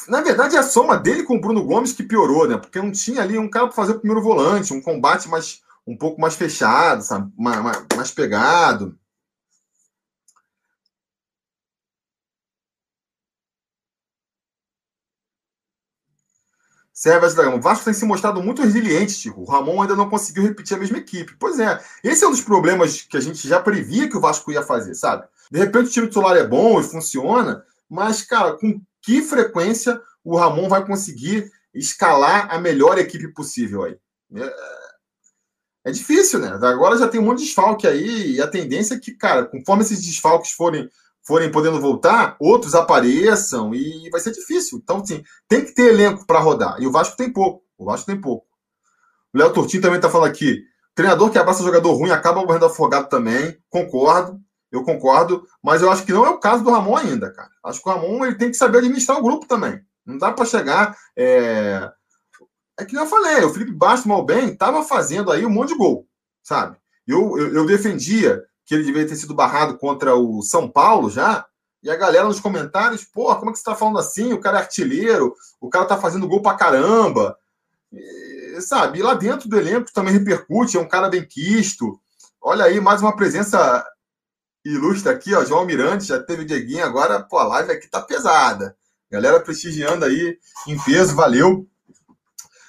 [0.08, 2.58] na verdade, é a soma dele com o Bruno Gomes que piorou, né?
[2.58, 5.98] Porque não tinha ali um cara para fazer o primeiro volante, um combate mais um
[5.98, 7.32] pouco mais fechado, sabe?
[7.38, 8.98] Mais, mais, mais pegado.
[16.94, 19.42] Sérgio Dragão, o Vasco tem se mostrado muito resiliente, Tico.
[19.42, 21.36] O Ramon ainda não conseguiu repetir a mesma equipe.
[21.40, 24.52] Pois é, esse é um dos problemas que a gente já previa que o Vasco
[24.52, 25.28] ia fazer, sabe?
[25.52, 30.36] De repente o time titular é bom e funciona, mas, cara, com que frequência o
[30.36, 33.98] Ramon vai conseguir escalar a melhor equipe possível aí.
[34.36, 34.54] É,
[35.86, 36.50] é difícil, né?
[36.62, 39.84] Agora já tem um monte de desfalque aí, e a tendência é que, cara, conforme
[39.84, 40.89] esses desfalques forem,
[41.26, 44.78] forem podendo voltar, outros apareçam e vai ser difícil.
[44.84, 46.76] Então, sim, tem que ter elenco para rodar.
[46.82, 47.63] E o Vasco tem pouco.
[47.78, 48.46] O Vasco tem pouco.
[49.34, 50.65] O Léo Turtinho também está falando aqui.
[50.93, 53.58] Treinador que abraça jogador ruim acaba morrendo afogado também.
[53.70, 54.38] Concordo,
[54.78, 55.48] eu concordo.
[55.63, 57.50] Mas eu acho que não é o caso do Ramon ainda, cara.
[57.63, 59.82] Acho que o Ramon ele tem que saber administrar o grupo também.
[60.06, 60.98] Não dá para chegar.
[61.16, 61.90] É...
[62.80, 65.78] é que eu falei, o Felipe Bastos, mal bem, estava fazendo aí um monte de
[65.78, 66.08] gol,
[66.42, 66.78] sabe?
[67.06, 71.46] Eu, eu, eu defendia que ele deveria ter sido barrado contra o São Paulo já,
[71.82, 74.34] e a galera nos comentários, pô, como é que você tá falando assim?
[74.34, 77.38] O cara é artilheiro, o cara tá fazendo gol pra caramba.
[77.94, 82.00] E, sabe, e lá dentro do elenco também repercute, é um cara bem quisto.
[82.42, 83.86] Olha aí, mais uma presença
[84.73, 85.43] ilustre aqui, ó.
[85.43, 88.75] João Mirante, já teve o Dieguinho, agora, pô, a live aqui tá pesada.
[89.10, 91.67] Galera prestigiando aí em peso, valeu.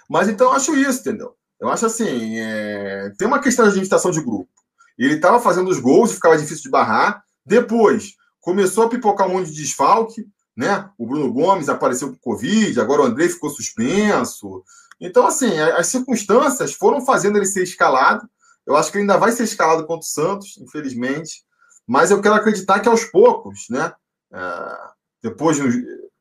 [0.09, 1.35] Mas então eu acho isso, entendeu?
[1.61, 3.13] Eu acho assim, é...
[3.19, 4.49] tem uma questão de administração de grupo.
[4.97, 7.23] Ele estava fazendo os gols, ficava difícil de barrar.
[7.45, 10.89] Depois, começou a pipocar um monte de desfalque, né?
[10.99, 14.65] O Bruno Gomes apareceu com Covid, agora o André ficou suspenso.
[15.01, 18.29] Então, assim, as circunstâncias foram fazendo ele ser escalado.
[18.67, 21.45] Eu acho que ele ainda vai ser escalado contra o Santos, infelizmente.
[21.89, 23.95] Mas eu quero acreditar que aos poucos, né?
[24.31, 24.77] É,
[25.23, 25.59] depois,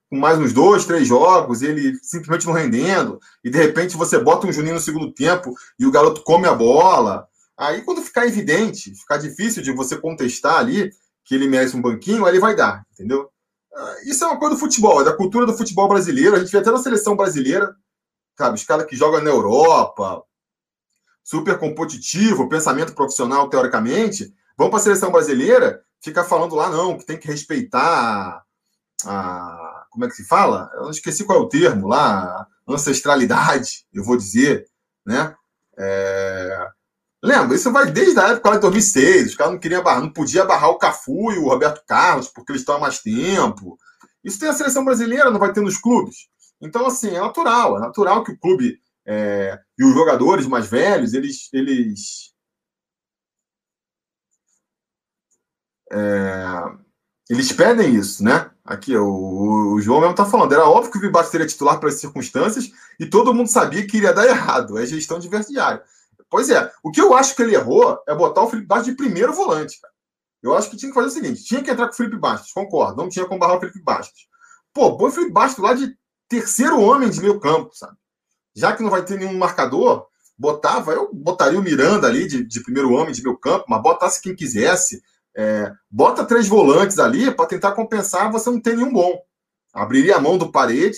[0.09, 4.47] com mais uns dois, três jogos, ele simplesmente não rendendo, e de repente você bota
[4.47, 7.27] um Juninho no segundo tempo e o garoto come a bola.
[7.57, 10.89] Aí, quando ficar evidente, ficar difícil de você contestar ali
[11.25, 13.29] que ele merece um banquinho, aí ele vai dar, entendeu?
[13.75, 16.35] Ah, isso é uma coisa do futebol, é da cultura do futebol brasileiro.
[16.35, 17.75] A gente vê até na seleção brasileira,
[18.37, 18.55] sabe?
[18.55, 20.23] Os caras que jogam na Europa,
[21.21, 27.05] super competitivo, pensamento profissional, teoricamente, vão para a seleção brasileira, fica falando lá, não, que
[27.05, 28.43] tem que respeitar a,
[29.05, 29.85] a.
[29.91, 30.69] Como é que se fala?
[30.75, 34.67] Eu esqueci qual é o termo lá, ancestralidade, eu vou dizer,
[35.05, 35.35] né?
[35.79, 36.67] É,
[37.23, 37.55] Lembra?
[37.55, 39.27] Isso vai desde a época de 2006.
[39.27, 42.51] Os caras não queriam barrar, não podia barrar o Cafu e o Roberto Carlos porque
[42.51, 43.77] eles estão há mais tempo.
[44.23, 46.27] Isso tem a seleção brasileira, não vai ter nos clubes.
[46.61, 47.77] Então, assim, é natural.
[47.77, 51.49] É natural que o clube é, e os jogadores mais velhos, eles.
[51.53, 52.35] eles
[55.91, 56.63] é,
[57.29, 58.49] eles pedem isso, né?
[58.63, 60.53] Aqui, o, o João mesmo está falando.
[60.53, 64.13] Era óbvio que o Vibato seria titular pelas circunstâncias e todo mundo sabia que iria
[64.13, 64.77] dar errado.
[64.77, 65.81] É gestão de vestiário.
[66.29, 66.71] Pois é.
[66.83, 69.79] O que eu acho que ele errou é botar o Felipe Bastos de primeiro volante,
[69.79, 69.93] cara.
[70.41, 72.51] Eu acho que tinha que fazer o seguinte: tinha que entrar com o Felipe Bastos,
[72.51, 73.01] concordo.
[73.01, 74.27] Não tinha como barrar o Felipe Bastos.
[74.73, 75.97] Pô, põe o Felipe Bastos lá de
[76.29, 77.95] terceiro homem de meio campo, sabe?
[78.55, 82.61] Já que não vai ter nenhum marcador, botava, eu botaria o Miranda ali de, de
[82.61, 85.01] primeiro homem de meio campo, mas botasse quem quisesse.
[85.37, 89.21] É, bota três volantes ali para tentar compensar você não ter nenhum bom.
[89.71, 90.97] Abriria a mão do parede,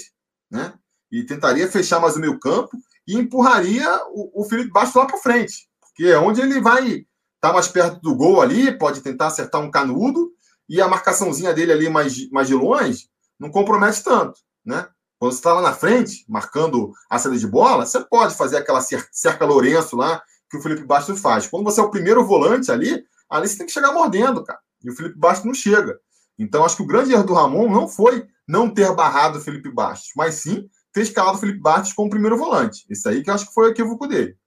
[0.50, 0.74] né?
[1.12, 5.18] E tentaria fechar mais o meio campo e empurraria o, o Felipe Bastos lá para
[5.18, 7.06] frente, porque é onde ele vai estar
[7.42, 10.32] tá mais perto do gol ali, pode tentar acertar um canudo,
[10.70, 14.88] e a marcaçãozinha dele ali mais, mais de longe não compromete tanto, né?
[15.18, 18.80] Quando você está lá na frente, marcando a saída de bola, você pode fazer aquela
[19.12, 21.46] cerca Lourenço lá que o Felipe Bastos faz.
[21.48, 24.60] Quando você é o primeiro volante ali, ali você tem que chegar mordendo, cara.
[24.84, 26.00] E o Felipe Bastos não chega.
[26.38, 29.70] Então, acho que o grande erro do Ramon não foi não ter barrado o Felipe
[29.70, 32.86] Bastos, mas sim ter escalado o Felipe Bastos como primeiro volante.
[32.90, 34.38] Isso aí que eu acho que foi o equívoco dele.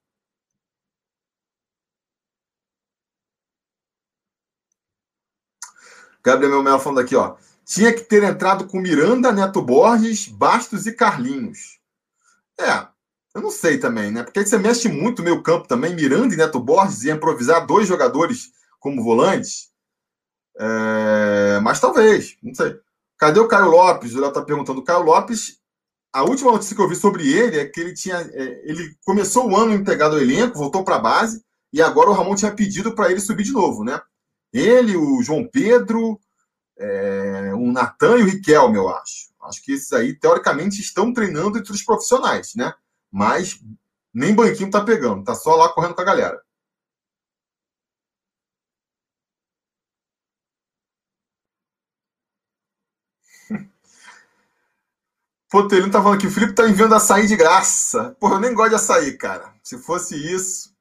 [6.23, 7.35] Gabriel Melo falando aqui, ó.
[7.65, 11.79] Tinha que ter entrado com Miranda, Neto Borges, Bastos e Carlinhos.
[12.59, 12.87] É,
[13.35, 14.23] eu não sei também, né?
[14.23, 17.87] Porque você mexe muito no meio campo também, Miranda e Neto Borges, e improvisar dois
[17.87, 18.51] jogadores
[18.83, 19.71] como volantes.
[20.59, 21.59] É...
[21.63, 22.75] Mas talvez, não sei.
[23.17, 24.13] Cadê o Caio Lopes?
[24.13, 24.79] O Léo está perguntando.
[24.81, 25.63] O Caio Lopes
[26.13, 28.17] a última notícia que eu vi sobre ele é que ele tinha.
[28.17, 31.43] É, ele começou o ano integrado ao elenco, voltou para a base,
[31.73, 33.99] e agora o Ramon tinha pedido para ele subir de novo, né?
[34.53, 36.19] Ele, o João Pedro,
[36.77, 39.33] é, o Natan e o Riquelme, eu acho.
[39.41, 42.71] Acho que esses aí, teoricamente, estão treinando entre os profissionais, né?
[43.11, 43.59] Mas
[44.13, 46.39] nem banquinho tá pegando, tá só lá correndo com a galera.
[55.53, 58.15] Não tá falando que o Felipe tá enviando açaí de graça.
[58.19, 59.53] Porra, eu nem gosto de açaí, cara.
[59.63, 60.73] Se fosse isso.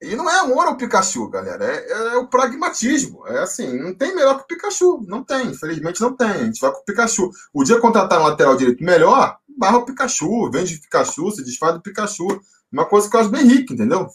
[0.00, 1.64] E não é amor ao Pikachu, galera.
[1.64, 3.26] É, é, o pragmatismo.
[3.26, 5.02] É assim, não tem melhor que o Pikachu.
[5.06, 6.30] Não tem, infelizmente não tem.
[6.30, 7.30] A gente vai com o Pikachu.
[7.52, 11.74] O dia contratar um lateral direito melhor, barra o Pikachu, vende o Pikachu, se desfaz
[11.74, 12.40] do Pikachu.
[12.72, 14.08] Uma coisa que eu acho bem rica, entendeu?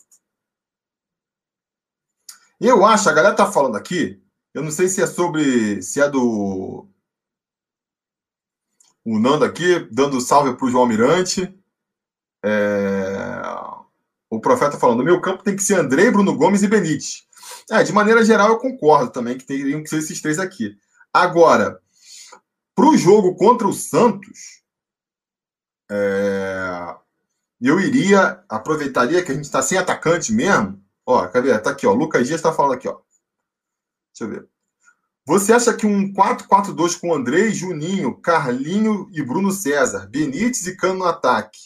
[2.59, 4.21] Eu acho, a galera tá falando aqui,
[4.53, 5.81] eu não sei se é sobre.
[5.81, 6.87] se é do
[9.05, 11.53] o Nando aqui, dando salve para o João Almirante.
[12.43, 13.41] É...
[14.29, 17.27] O profeta falando: meu campo tem que ser Andrei, Bruno Gomes e Benite.
[17.69, 20.77] É, de maneira geral, eu concordo também que teriam que ser esses três aqui.
[21.13, 21.81] Agora,
[22.75, 24.61] para o jogo contra o Santos,
[25.89, 26.95] é...
[27.59, 30.81] eu iria, aproveitaria que a gente está sem atacante mesmo.
[31.05, 31.57] Ó, cadê?
[31.59, 31.93] Tá aqui, ó.
[31.93, 32.99] Lucas Dias está falando aqui, ó.
[34.13, 34.49] Deixa eu ver.
[35.25, 40.99] Você acha que um 4-4-2 com Andrei, Juninho, Carlinho e Bruno César, Benítez e Cano
[40.99, 41.59] no ataque,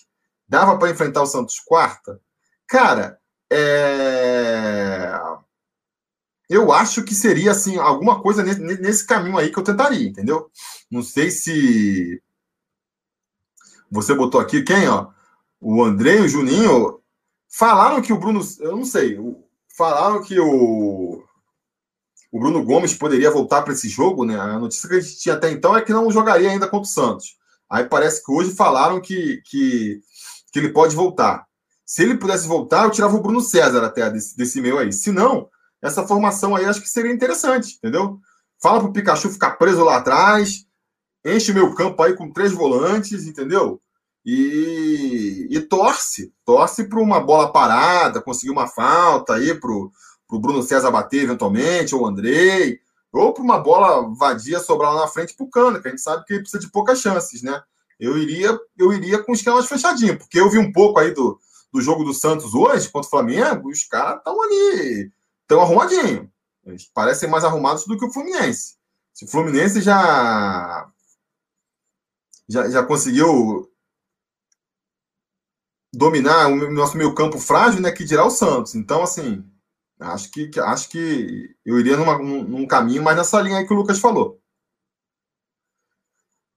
[0.48, 2.20] dava para enfrentar o Santos quarta?
[2.68, 3.20] Cara,
[3.52, 5.14] é...
[6.50, 10.52] eu acho que seria assim alguma coisa nesse, caminho aí que eu tentaria, entendeu?
[10.92, 12.22] Não sei se
[13.90, 15.12] você botou aqui quem, ó?
[15.62, 17.00] O Andrei o Juninho
[17.48, 19.18] falaram que o Bruno, eu não sei,
[19.78, 21.25] falaram que o
[22.36, 24.38] o Bruno Gomes poderia voltar para esse jogo, né?
[24.38, 26.92] A notícia que a gente tinha até então é que não jogaria ainda contra o
[26.92, 27.38] Santos.
[27.70, 30.02] Aí parece que hoje falaram que, que,
[30.52, 31.46] que ele pode voltar.
[31.86, 34.92] Se ele pudesse voltar, eu tirava o Bruno César até desse, desse meio aí.
[34.92, 35.48] Se não,
[35.82, 38.20] essa formação aí acho que seria interessante, entendeu?
[38.62, 40.66] Fala pro Pikachu ficar preso lá atrás,
[41.26, 43.82] enche meu campo aí com três volantes, entendeu?
[44.26, 49.90] E, e torce, torce para uma bola parada, conseguir uma falta aí pro,
[50.28, 52.80] para o Bruno César bater eventualmente, ou o Andrei,
[53.12, 56.02] ou para uma bola vadia sobrar lá na frente para o Cano, que a gente
[56.02, 57.62] sabe que ele precisa de poucas chances, né?
[58.00, 61.40] Eu iria, eu iria com esquemas fechadinhos, porque eu vi um pouco aí do,
[61.72, 65.12] do jogo do Santos hoje contra o Flamengo, os caras estão ali,
[65.42, 66.28] estão arrumadinhos.
[66.66, 68.76] Eles parecem mais arrumados do que o Fluminense.
[69.14, 70.90] Se o Fluminense já,
[72.50, 73.72] já, já conseguiu
[75.94, 77.92] dominar o nosso meio campo frágil, né?
[77.92, 78.76] Que dirá o Santos.
[78.76, 79.46] Então, assim,
[80.00, 83.78] Acho que, acho que eu iria numa, num caminho mais nessa linha aí que o
[83.78, 84.40] Lucas falou.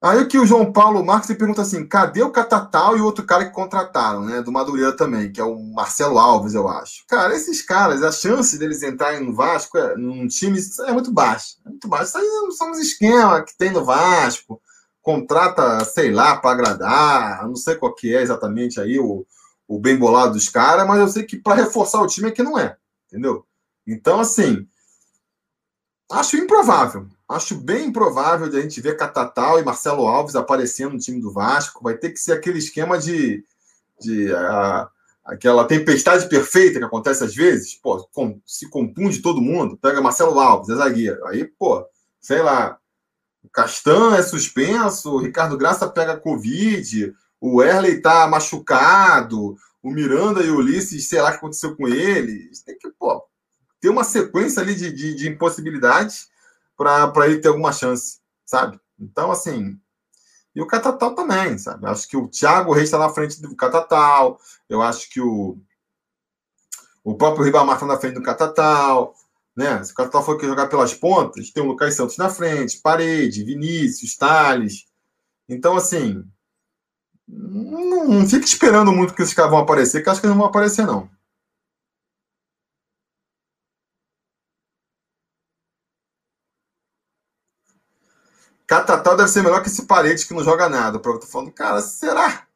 [0.01, 3.45] Aí que o João Paulo Marques pergunta assim: cadê o Catatal e o outro cara
[3.45, 4.43] que contrataram, né?
[4.43, 7.05] Do Madureira também, que é o Marcelo Alves, eu acho.
[7.09, 11.57] Cara, esses caras, a chance deles entrarem no Vasco, é, num time, é muito baixa.
[11.67, 12.05] É muito baixa.
[12.05, 14.61] Isso aí não são os esquemas que tem no Vasco.
[15.03, 17.47] Contrata, sei lá, para agradar.
[17.49, 19.27] Não sei qual que é exatamente aí o,
[19.67, 22.43] o bem bolado dos caras, mas eu sei que para reforçar o time é que
[22.43, 22.77] não é
[23.09, 23.45] entendeu?
[23.87, 24.67] Então, assim,
[26.11, 27.09] acho improvável.
[27.29, 31.33] Acho bem improvável de a gente ver Catatal e Marcelo Alves aparecendo no time do
[31.33, 31.83] Vasco.
[31.83, 33.45] Vai ter que ser aquele esquema de,
[34.01, 34.89] de a,
[35.25, 37.75] aquela tempestade perfeita que acontece às vezes.
[37.75, 39.77] Pô, com, se compunge todo mundo.
[39.77, 41.27] Pega Marcelo Alves, é zagueiro.
[41.27, 41.85] Aí, pô,
[42.21, 42.79] sei lá.
[43.43, 50.43] O Castan é suspenso, o Ricardo Graça pega Covid, o Erley tá machucado, o Miranda
[50.43, 52.51] e o Ulisses, sei lá o que aconteceu com ele.
[52.65, 53.25] Tem que, pô,
[53.81, 56.29] ter uma sequência ali de, de, de impossibilidades
[56.77, 58.79] para ele ter alguma chance, sabe?
[58.99, 59.79] Então, assim.
[60.55, 61.87] E o Catatal também, sabe?
[61.87, 64.41] Acho que o Thiago Reis está na frente do Catatal.
[64.69, 65.57] Eu acho que o,
[67.05, 69.15] o próprio Ribamar está na frente do Catatal.
[69.57, 69.83] Né?
[69.85, 74.17] Se o Catatal for jogar pelas pontas, tem o Lucas Santos na frente, Parede, Vinícius,
[74.17, 74.87] Thales.
[75.49, 76.25] Então, assim,
[77.29, 80.47] não, não fique esperando muito que esses caras vão aparecer, que acho que não vão
[80.47, 81.09] aparecer, não.
[88.67, 90.99] Catatal deve ser melhor que esse parede que não joga nada.
[90.99, 92.47] Eu tô falando, cara, será?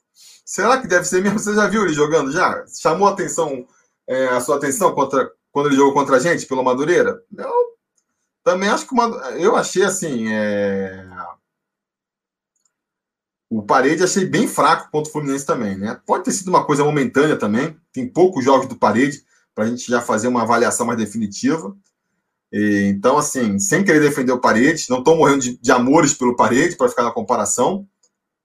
[0.44, 1.38] Será que deve ser mesmo?
[1.38, 2.66] Você já viu ele jogando já?
[2.66, 3.66] Chamou a atenção,
[4.06, 7.22] é, a sua atenção contra, quando ele jogou contra a gente pelo Madureira?
[7.36, 7.50] Eu
[8.44, 9.06] também acho que uma,
[9.38, 10.30] eu achei assim.
[10.30, 11.06] É
[13.54, 16.00] o Parede achei bem fraco contra o Fluminense também, né?
[16.06, 17.76] Pode ter sido uma coisa momentânea também.
[17.92, 19.22] Tem poucos jogos do Parede
[19.54, 21.76] para a gente já fazer uma avaliação mais definitiva.
[22.50, 26.34] E, então, assim, sem querer defender o Parede, não estou morrendo de, de, amores pelo
[26.34, 27.86] Parede para ficar na comparação.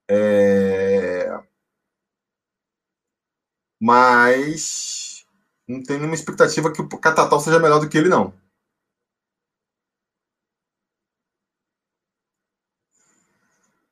[0.10, 1.32] É...
[3.80, 5.26] Mas
[5.66, 8.34] não tem nenhuma expectativa que o Catatal seja melhor do que ele, não.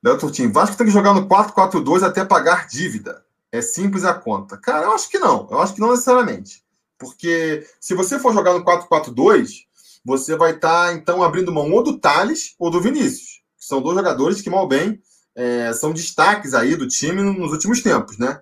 [0.06, 3.24] Léo Turtinho, Vasco tem que jogar no 4-4-2 até pagar dívida.
[3.50, 4.56] É simples a conta.
[4.56, 5.48] Cara, eu acho que não.
[5.50, 6.62] Eu acho que não necessariamente.
[6.96, 9.64] Porque se você for jogar no 4-4-2,
[10.04, 13.42] você vai estar, tá, então, abrindo mão ou do Thales ou do Vinícius.
[13.58, 15.02] São dois jogadores que, mal bem,
[15.34, 18.40] é, são destaques aí do time nos últimos tempos, né?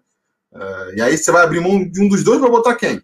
[0.53, 3.03] É, e aí você vai abrir mão de um dos dois para botar quem?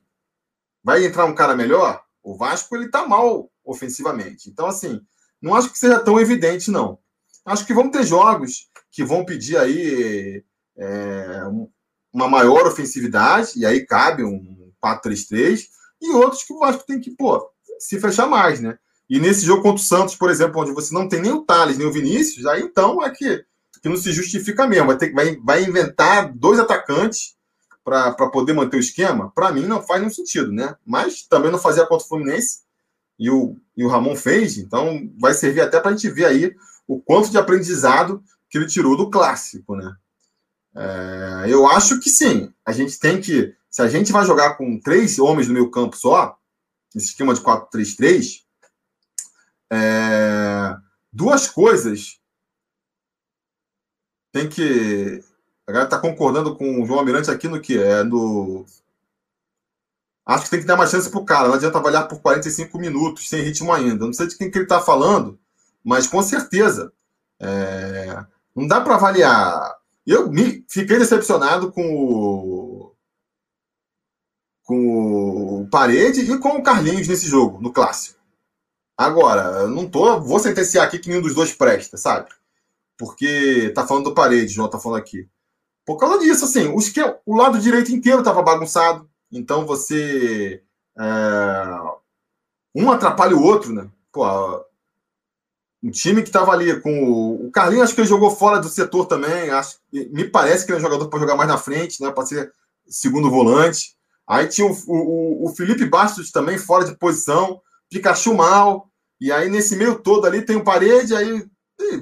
[0.85, 2.03] Vai entrar um cara melhor?
[2.23, 4.51] O Vasco, ele tá mal ofensivamente.
[4.51, 5.01] Então, assim,
[5.41, 6.99] não acho que seja tão evidente, não.
[7.45, 10.45] Acho que vão ter jogos que vão pedir aí
[10.77, 11.43] é,
[12.13, 15.67] uma maior ofensividade, e aí cabe um 4-3-3,
[16.01, 17.49] e outros que o Vasco tem que, pô,
[17.79, 18.79] se fechar mais, né?
[19.09, 21.77] E nesse jogo contra o Santos, por exemplo, onde você não tem nem o Thales,
[21.77, 23.45] nem o Vinícius, aí então é que,
[23.83, 24.87] que não se justifica mesmo.
[24.87, 27.35] Vai, ter, vai, vai inventar dois atacantes
[27.83, 29.33] para poder manter o esquema.
[29.35, 30.77] Para mim, não faz nenhum sentido, né?
[30.87, 32.61] Mas também não fazia contra o Fluminense.
[33.19, 36.55] e o, e o Ramon fez, então vai servir até para a gente ver aí
[36.91, 39.95] o quanto de aprendizado que ele tirou do clássico, né?
[40.75, 42.53] É, eu acho que sim.
[42.67, 43.55] A gente tem que.
[43.71, 46.37] Se a gente vai jogar com três homens no meio campo só,
[46.93, 48.41] nesse esquema de 4-3-3,
[49.73, 50.77] é,
[51.13, 52.19] duas coisas
[54.33, 55.23] tem que.
[55.69, 57.79] A galera está concordando com o João Almirante aqui no que?
[57.79, 58.67] É no.
[60.27, 61.47] Acho que tem que dar uma chance pro cara.
[61.47, 64.07] Não adianta avaliar por 45 minutos, sem ritmo ainda.
[64.07, 65.40] Não sei de quem que ele está falando,
[65.85, 66.93] mas com certeza.
[67.39, 69.77] É, não dá para avaliar.
[70.07, 72.95] Eu me fiquei decepcionado com o
[74.65, 78.21] com o Parede e com o Carlinhos nesse jogo, no clássico.
[78.97, 82.29] Agora, não tô, vou sentenciar aqui que nenhum dos dois presta, sabe?
[82.97, 85.29] Porque tá falando do Parede, João tá falando aqui.
[85.85, 89.11] Por causa disso, assim, que, o lado direito inteiro tava bagunçado.
[89.33, 90.63] Então você
[90.97, 91.05] é,
[92.75, 93.89] um atrapalha o outro, né?
[94.13, 94.25] Pô,
[95.83, 98.69] um time que estava ali com o, o Carlinhos, acho que ele jogou fora do
[98.69, 99.51] setor também.
[99.51, 102.11] Acho, me parece que ele é um jogador para jogar mais na frente, né?
[102.11, 102.53] Para ser
[102.87, 103.97] segundo volante.
[104.29, 108.89] Aí tinha o, o, o, Felipe Bastos também fora de posição, Pikachu mal.
[109.21, 111.45] E aí nesse meio todo ali tem o parede, aí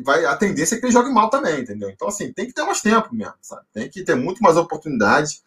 [0.04, 1.88] vai a tendência é que ele jogue mal também, entendeu?
[1.88, 3.62] Então assim tem que ter mais tempo mesmo, sabe?
[3.72, 5.42] Tem que ter muito mais oportunidades,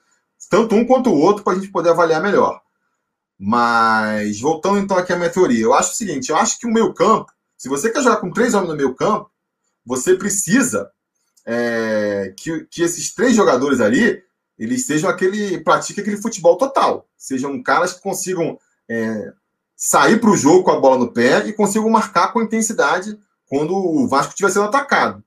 [0.49, 2.61] tanto um quanto o outro, para a gente poder avaliar melhor.
[3.37, 6.71] Mas voltando então aqui à minha teoria, eu acho o seguinte: eu acho que o
[6.71, 9.29] meio campo se você quer jogar com três homens no meio campo,
[9.85, 10.89] você precisa
[11.45, 14.19] é, que, que esses três jogadores ali
[14.57, 18.57] eles sejam aquele pratique aquele futebol total, sejam caras que consigam
[18.89, 19.31] é,
[19.75, 23.75] sair para o jogo com a bola no pé e consigam marcar com intensidade quando
[23.75, 25.23] o Vasco estiver sendo atacado.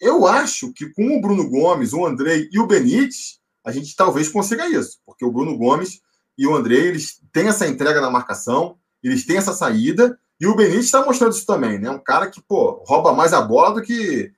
[0.00, 4.28] Eu acho que com o Bruno Gomes, o Andrei e o Benítez, a gente talvez
[4.28, 6.00] consiga isso, porque o Bruno Gomes
[6.36, 10.54] e o Andrei eles têm essa entrega na marcação, eles têm essa saída e o
[10.54, 11.90] Benítez está mostrando isso também, né?
[11.90, 14.32] Um cara que, pô, rouba mais a bola do que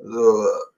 [0.00, 0.68] uh,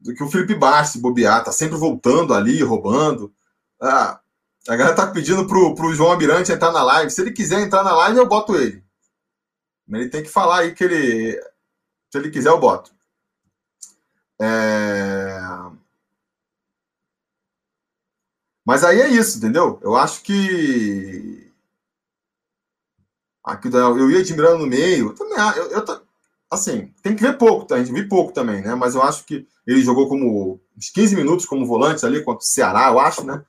[0.00, 3.32] do que o Felipe Bastos, bobear, tá sempre voltando ali, roubando.
[3.80, 4.20] Ah,
[4.68, 7.10] a galera tá pedindo pro, pro João Almirante entrar na live.
[7.10, 8.84] Se ele quiser entrar na live, eu boto ele.
[9.86, 11.32] Mas ele tem que falar aí que ele.
[12.10, 12.92] Se ele quiser, eu boto.
[14.40, 15.40] É...
[18.64, 19.80] Mas aí é isso, entendeu?
[19.82, 21.47] Eu acho que
[23.48, 25.14] Aqui eu ia admirando no meio.
[25.14, 25.84] Também, eu, eu,
[26.50, 27.76] assim, tem que ver pouco, tá?
[27.76, 28.74] A gente viu pouco também, né?
[28.74, 32.46] Mas eu acho que ele jogou como uns 15 minutos como volante ali contra o
[32.46, 33.42] Ceará, eu acho, né?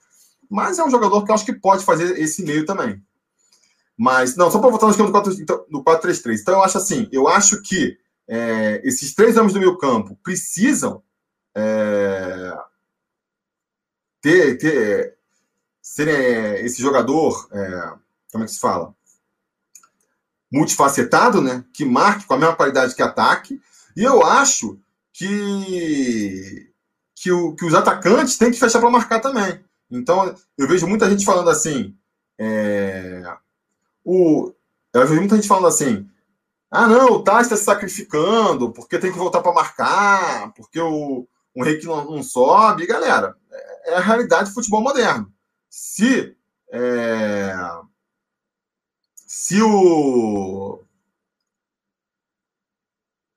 [0.50, 3.02] Mas é um jogador que eu acho que pode fazer esse meio também.
[3.98, 5.42] Mas, não, só para voltar no esquema do 4-3-3.
[5.42, 5.66] Então,
[6.34, 11.04] então, eu acho assim, eu acho que é, esses três homens do meio campo precisam
[11.56, 12.58] é,
[14.22, 15.18] ter, ter
[15.82, 17.94] ser é, esse jogador, é,
[18.32, 18.96] como é que se fala?
[20.52, 21.64] Multifacetado, né?
[21.74, 23.62] Que marque com a mesma qualidade que ataque.
[23.96, 24.80] E eu acho
[25.14, 26.72] que,
[27.16, 29.60] que, o, que os atacantes têm que fechar para marcar também.
[29.92, 31.96] Então, eu vejo muita gente falando assim.
[32.38, 33.24] É,
[34.04, 34.54] o,
[34.94, 36.08] eu vejo muita gente falando assim.
[36.72, 41.28] Ah, não, o Tais está se sacrificando porque tem que voltar para marcar, porque o,
[41.56, 42.86] o Henrique não, não sobe.
[42.86, 45.32] Galera, é, é a realidade do futebol moderno.
[45.70, 46.36] Se
[46.72, 47.54] é,
[49.32, 50.82] se o.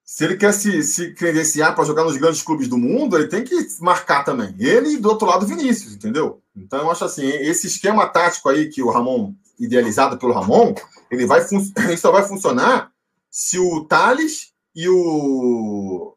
[0.02, 3.44] Se ele quer se, se credenciar para jogar nos grandes clubes do mundo, ele tem
[3.44, 4.56] que marcar também.
[4.58, 6.42] Ele e do outro lado, Vinícius, entendeu?
[6.56, 10.74] Então, eu acho assim: esse esquema tático aí que o Ramon, idealizado pelo Ramon,
[11.10, 11.44] ele, vai
[11.84, 12.90] ele só vai funcionar
[13.30, 16.16] se o Thales e o.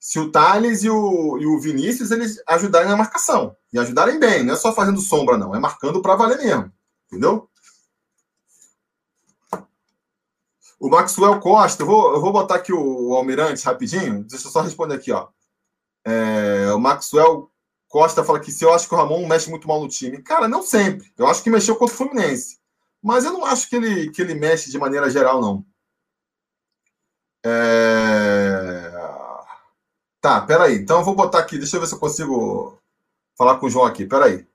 [0.00, 3.54] Se o Thales e o, e o Vinícius eles ajudarem na marcação.
[3.72, 6.72] E ajudarem bem, não é só fazendo sombra, não, é marcando para valer mesmo.
[7.06, 7.48] Entendeu?
[10.78, 14.50] O Maxwell Costa, eu vou, eu vou botar aqui o, o Almirante rapidinho, deixa eu
[14.50, 15.28] só responder aqui, ó.
[16.04, 17.50] É, o Maxwell
[17.88, 20.22] Costa fala que se eu acho que o Ramon mexe muito mal no time.
[20.22, 21.12] Cara, não sempre.
[21.16, 22.58] Eu acho que mexeu contra o Fluminense.
[23.02, 25.64] Mas eu não acho que ele, que ele mexe de maneira geral, não.
[27.44, 28.92] É...
[30.20, 30.76] Tá, peraí.
[30.76, 31.56] Então eu vou botar aqui.
[31.56, 32.78] Deixa eu ver se eu consigo
[33.36, 34.04] falar com o João aqui.
[34.06, 34.46] Peraí.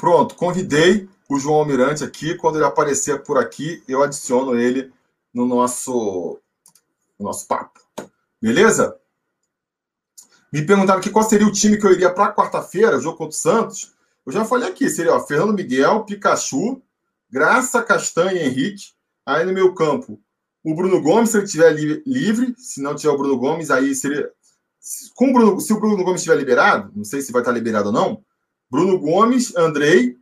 [0.00, 2.34] Pronto, convidei o João Almirante aqui.
[2.34, 4.90] Quando ele aparecer por aqui, eu adiciono ele
[5.32, 6.40] no nosso,
[7.18, 7.78] no nosso papo.
[8.40, 8.96] Beleza?
[10.50, 13.38] Me perguntaram aqui qual seria o time que eu iria para quarta-feira, jogo contra o
[13.38, 13.92] Santos.
[14.24, 16.80] Eu já falei aqui, seria ó, Fernando Miguel, Pikachu,
[17.30, 18.94] Graça, Castanha e Henrique.
[19.26, 20.18] Aí no meu campo,
[20.64, 23.94] o Bruno Gomes, se ele estiver li livre, se não tiver o Bruno Gomes, aí
[23.94, 24.30] seria.
[25.14, 27.88] Com o Bruno, se o Bruno Gomes estiver liberado, não sei se vai estar liberado
[27.88, 28.24] ou não,
[28.70, 30.16] Bruno Gomes, Andrei,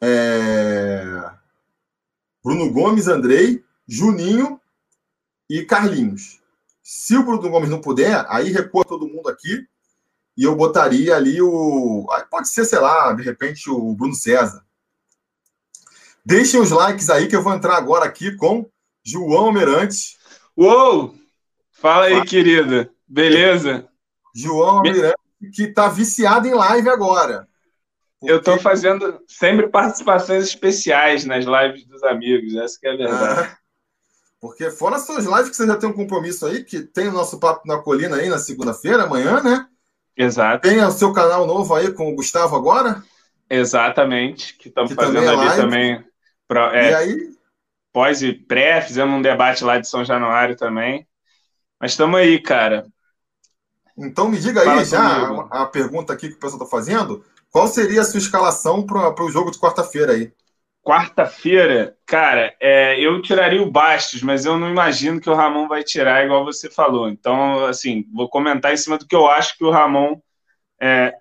[0.00, 1.30] é...
[2.42, 4.60] Bruno Gomes, Andrei, Juninho
[5.48, 6.40] e Carlinhos.
[6.82, 9.66] Se o Bruno Gomes não puder, aí recua todo mundo aqui
[10.36, 12.06] e eu botaria ali o.
[12.30, 14.64] Pode ser, sei lá, de repente o Bruno César.
[16.24, 18.70] Deixem os likes aí que eu vou entrar agora aqui com
[19.02, 20.16] João Almirante.
[20.56, 21.14] Uou!
[21.72, 22.26] Fala aí, Fala.
[22.26, 22.90] querida.
[23.06, 23.88] Beleza?
[24.34, 25.16] João Almirante,
[25.52, 27.48] que está viciado em live agora.
[28.18, 28.32] Porque...
[28.32, 33.40] Eu estou fazendo sempre participações especiais nas lives dos amigos, essa é a verdade.
[33.48, 33.56] É.
[34.40, 37.12] Porque fora as suas lives que você já tem um compromisso aí, que tem o
[37.12, 39.66] nosso Papo na Colina aí na segunda-feira, amanhã, né?
[40.16, 40.68] Exato.
[40.68, 43.02] Tem o seu canal novo aí com o Gustavo agora?
[43.48, 45.62] Exatamente, que estamos fazendo também é ali live.
[45.62, 46.04] também.
[46.46, 47.30] Pro, é, e aí?
[47.92, 51.06] Pós e pré, fizemos um debate lá de São Januário também.
[51.80, 52.86] Mas estamos aí, cara.
[53.98, 57.24] Então me diga aí já a, a, pergunta aqui que o pessoal está fazendo.
[57.50, 60.32] Qual seria a sua escalação para o jogo de quarta-feira aí?
[60.84, 65.82] Quarta-feira, cara, é, eu tiraria o Bastos, mas eu não imagino que o Ramon vai
[65.82, 67.08] tirar, igual você falou.
[67.08, 70.18] Então, assim, vou comentar em cima do que eu acho que o Ramon
[70.80, 71.12] é,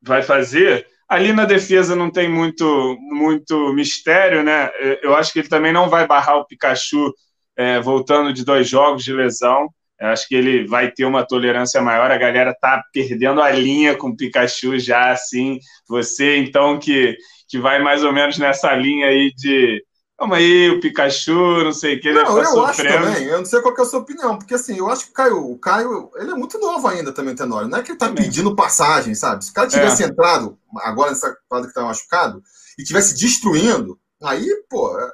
[0.00, 0.86] vai fazer.
[1.08, 4.70] Ali na defesa não tem muito, muito mistério, né?
[5.02, 7.12] Eu acho que ele também não vai barrar o Pikachu
[7.56, 9.68] é, voltando de dois jogos de lesão.
[10.00, 12.10] Eu acho que ele vai ter uma tolerância maior.
[12.10, 15.58] A galera tá perdendo a linha com o Pikachu já, assim.
[15.88, 17.16] Você, então, que
[17.48, 19.82] que vai mais ou menos nessa linha aí de
[20.20, 22.98] Calma aí, o Pikachu, não sei o que, não, eu sofrendo.
[22.98, 25.10] acho também, eu não sei qual é a sua opinião, porque assim, eu acho que
[25.12, 27.98] o Caio, o Caio, ele é muito novo ainda também, Tenório, não é que ele
[27.98, 28.24] tá também.
[28.24, 29.42] pedindo passagem, sabe?
[29.42, 30.06] Se o cara tivesse é.
[30.06, 32.42] entrado agora nessa parada que tá machucado
[32.78, 35.10] e tivesse destruindo, aí, pô, é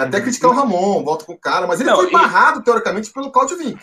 [0.00, 0.22] até uhum.
[0.22, 3.58] criticar o Ramon, volta com o cara, mas ele não, foi barrado, teoricamente, pelo Claudio
[3.58, 3.78] Vink.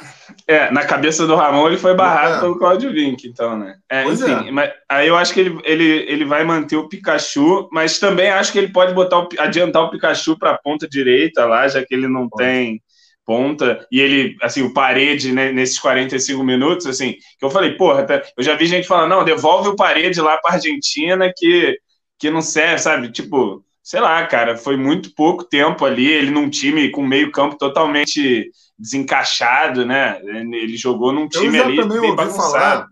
[0.48, 2.40] É, na cabeça do Ramon ele foi barrado é.
[2.40, 3.76] pelo Claudio Vink, então, né?
[3.88, 4.52] É, enfim, é.
[4.52, 8.52] mas aí eu acho que ele, ele, ele vai manter o Pikachu, mas também acho
[8.52, 11.94] que ele pode botar o, adiantar o Pikachu para a ponta direita lá, já que
[11.94, 12.82] ele não tem
[13.24, 18.04] ponta, e ele, assim, o parede né, nesses 45 minutos, assim, que eu falei, porra,
[18.04, 21.78] tá, eu já vi gente falando, não, devolve o parede lá para Argentina que,
[22.18, 23.12] que não serve, sabe?
[23.12, 27.58] Tipo, sei lá, cara, foi muito pouco tempo ali, ele num time com meio campo
[27.58, 30.22] totalmente desencaixado, né?
[30.24, 32.52] Ele jogou num time Eu já ali também ouvi bagunçado.
[32.52, 32.88] falar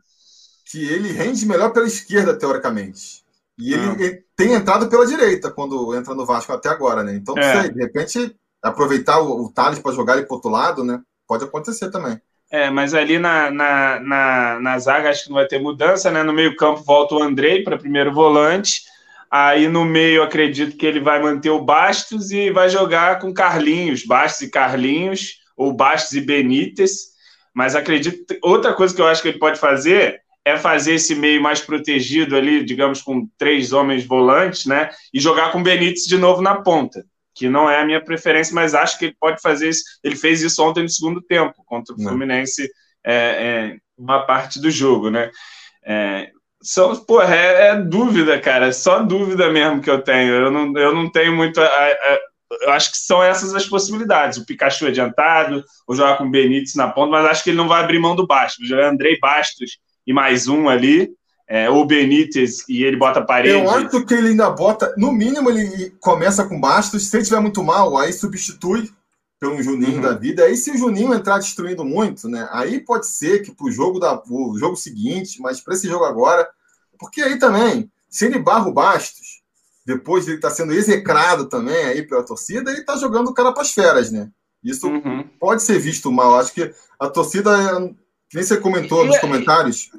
[0.66, 3.24] que ele rende melhor pela esquerda, teoricamente.
[3.60, 3.96] E ele, ah.
[4.00, 7.14] ele, tem entrado pela direita quando entra no Vasco até agora, né?
[7.14, 7.62] Então, é.
[7.62, 11.00] sei, de repente, aproveitar o, o Thales para jogar ele para outro lado, né?
[11.28, 12.20] Pode acontecer também.
[12.50, 16.24] É, mas ali na, na, na, na zaga acho que não vai ter mudança, né?
[16.24, 18.82] No meio-campo volta o Andrei para primeiro volante.
[19.30, 24.06] Aí no meio acredito que ele vai manter o Bastos e vai jogar com Carlinhos,
[24.06, 27.18] Bastos e Carlinhos, ou Bastos e Benítez.
[27.54, 31.42] Mas acredito outra coisa que eu acho que ele pode fazer é fazer esse meio
[31.42, 34.90] mais protegido ali, digamos, com três homens volantes, né?
[35.14, 37.04] E jogar com Benítez de novo na ponta,
[37.36, 39.84] que não é a minha preferência, mas acho que ele pode fazer isso.
[40.02, 42.70] Ele fez isso ontem no segundo tempo, contra o Fluminense,
[43.06, 45.30] é, é, uma parte do jogo, né?
[45.86, 46.32] É,
[46.68, 48.68] são, porra, é, é, dúvida, cara.
[48.68, 50.34] É só dúvida mesmo que eu tenho.
[50.34, 51.62] Eu não, eu não tenho muito.
[51.62, 52.20] A, a,
[52.64, 54.38] eu acho que são essas as possibilidades.
[54.38, 57.70] O Pikachu adiantado, ou jogar com o Benítez na ponta, mas acho que ele não
[57.70, 58.68] vai abrir mão do Bastos.
[58.68, 61.10] Jogar Andrei Bastos e mais um ali.
[61.50, 63.56] É, ou Benítez e ele bota parede.
[63.56, 67.40] Eu acho que ele ainda bota, no mínimo ele começa com Bastos, se ele estiver
[67.40, 68.92] muito mal, aí substitui
[69.40, 70.02] pelo Juninho uhum.
[70.02, 70.44] da vida.
[70.44, 72.50] Aí se o Juninho entrar destruindo muito, né?
[72.52, 76.46] Aí pode ser que pro jogo da pro jogo seguinte, mas para esse jogo agora,
[76.98, 79.42] porque aí também, se ele barra o Bastos,
[79.86, 83.34] depois de ele estar tá sendo execrado também aí pela torcida, ele está jogando o
[83.34, 84.30] cara para as feras, né?
[84.64, 85.24] Isso uhum.
[85.40, 86.38] pode ser visto mal.
[86.38, 87.52] Acho que a torcida,
[88.30, 89.90] que nem você comentou e, nos comentários.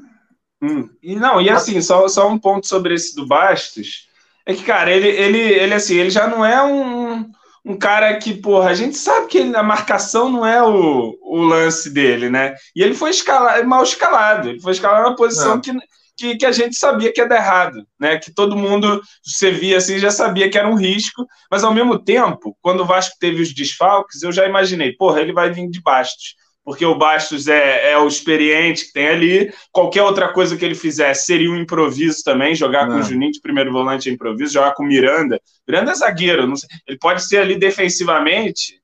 [0.60, 4.08] Hum, e não, e assim, só, só um ponto sobre esse do Bastos.
[4.44, 7.30] É que, cara, ele, ele, ele assim, ele já não é um,
[7.64, 11.42] um cara que, porra, a gente sabe que ele, a marcação não é o, o
[11.42, 12.54] lance dele, né?
[12.74, 14.48] E ele foi escalado, mal escalado.
[14.48, 15.60] Ele foi escalado na posição é.
[15.60, 15.72] que
[16.18, 18.18] que, que, a gente sabia que ia dar errado, né?
[18.18, 21.98] Que todo mundo, você via assim, já sabia que era um risco, mas ao mesmo
[21.98, 25.80] tempo, quando o Vasco teve os desfalques, eu já imaginei, porra, ele vai vir de
[25.80, 29.50] Bastos, porque o Bastos é, é, o experiente que tem ali.
[29.72, 33.40] Qualquer outra coisa que ele fizesse seria um improviso também, jogar com o Juninho de
[33.40, 35.40] primeiro volante é improviso, jogar com o Miranda.
[35.66, 36.52] Miranda é zagueiro,
[36.86, 38.78] ele pode ser ali defensivamente,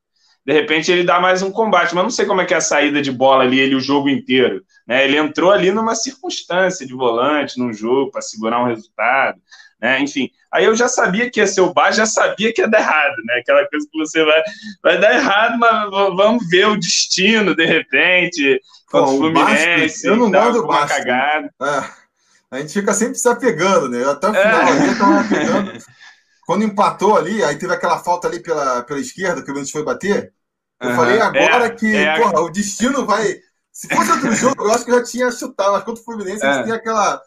[0.45, 2.61] de repente ele dá mais um combate, mas não sei como é que é a
[2.61, 4.62] saída de bola ali, ele o jogo inteiro.
[4.86, 5.05] Né?
[5.05, 9.38] Ele entrou ali numa circunstância de volante, num jogo, para segurar um resultado.
[9.80, 10.01] Né?
[10.01, 12.80] Enfim, aí eu já sabia que ia ser o bar, já sabia que ia dar
[12.80, 13.34] errado, né?
[13.40, 14.42] Aquela coisa que você vai,
[14.82, 20.07] vai dar errado, mas vamos ver o destino, de repente, contra o Fluminense.
[20.07, 20.97] Eu não gosto do Bastos.
[20.97, 21.51] Cagada.
[21.61, 21.84] É,
[22.51, 24.05] a gente fica sempre se apegando, né?
[24.09, 24.88] Até o final, é.
[24.88, 25.72] eu tava apegando.
[26.47, 29.82] Quando empatou ali, aí teve aquela falta ali pela, pela esquerda que o Mendes foi
[29.82, 30.32] bater.
[30.80, 30.97] Eu uhum.
[30.97, 33.40] falei agora é, que é, porra, o destino vai.
[33.72, 36.45] Se fosse outro jogo, eu acho que eu já tinha chutado, mas contra o Fluminense,
[36.45, 36.49] é.
[36.49, 37.20] a gente tem aquela,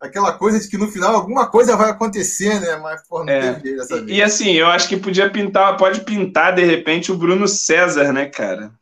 [0.00, 2.76] aquela coisa de que no final alguma coisa vai acontecer, né?
[2.76, 3.60] Mas, porra, não é.
[3.60, 4.18] jeito dessa vez.
[4.18, 8.26] E, assim, eu acho que podia pintar, pode pintar de repente o Bruno César, né,
[8.26, 8.72] cara?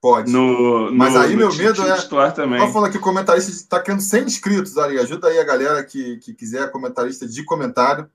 [0.00, 0.32] Pode.
[0.32, 2.30] No, Mas no, aí meu medo é.
[2.30, 2.58] Também.
[2.58, 4.98] Tô falando que o comentarista está querendo 100 inscritos ali.
[4.98, 8.08] Ajuda aí a galera que, que quiser comentarista de comentário.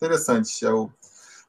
[0.00, 0.64] Interessante.
[0.64, 0.90] É o...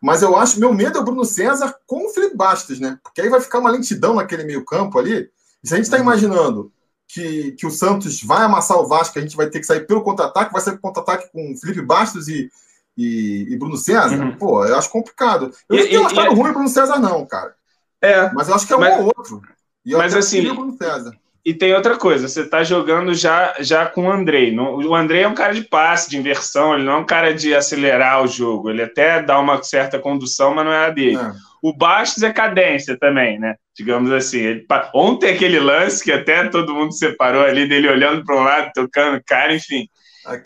[0.02, 3.00] Mas eu acho, meu medo é o Bruno César com o Felipe Bastos, né?
[3.04, 5.30] Porque aí vai ficar uma lentidão naquele meio-campo ali.
[5.64, 6.04] Se a gente está uhum.
[6.04, 6.72] imaginando
[7.08, 10.02] que, que o Santos vai amassar o Vasco, a gente vai ter que sair pelo
[10.02, 12.50] contra-ataque, vai sair contra-ataque com Felipe Bastos e,
[12.98, 14.36] e, e Bruno César, uhum.
[14.38, 15.52] pô, eu acho complicado.
[15.70, 17.56] Eu e, não tenho achado ruim o Bruno César, não, cara.
[18.02, 18.32] É.
[18.34, 19.42] Mas eu acho que é mas, um ou outro.
[19.86, 20.48] E mas assim.
[20.50, 21.16] O Bruno César.
[21.44, 24.56] E tem outra coisa, você está jogando já, já com o Andrei.
[24.58, 27.56] O Andrei é um cara de passe, de inversão, ele não é um cara de
[27.56, 28.70] acelerar o jogo.
[28.70, 31.18] Ele até dá uma certa condução, mas não é a dele.
[31.18, 31.32] É.
[31.64, 33.56] O Bastos é cadência também, né?
[33.76, 34.40] Digamos assim.
[34.40, 38.72] Ele, ontem aquele lance que até todo mundo separou ali dele olhando para um lado,
[38.74, 39.88] tocando cara, enfim.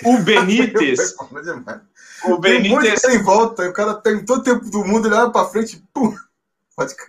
[0.03, 1.13] O Benítez.
[2.25, 3.01] o Benítez.
[3.01, 5.47] Tem um em volta, o cara tem todo o tempo do mundo, ele olha para
[5.47, 6.13] frente, pum.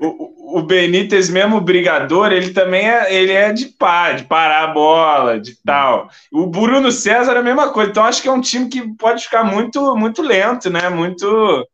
[0.00, 4.72] O, o Benítez, mesmo brigador, ele também é, ele é de pá, de parar a
[4.72, 6.08] bola, de tal.
[6.30, 7.90] O Bruno César é a mesma coisa.
[7.90, 10.88] Então, acho que é um time que pode ficar muito, muito lento, né?
[10.88, 11.66] Muito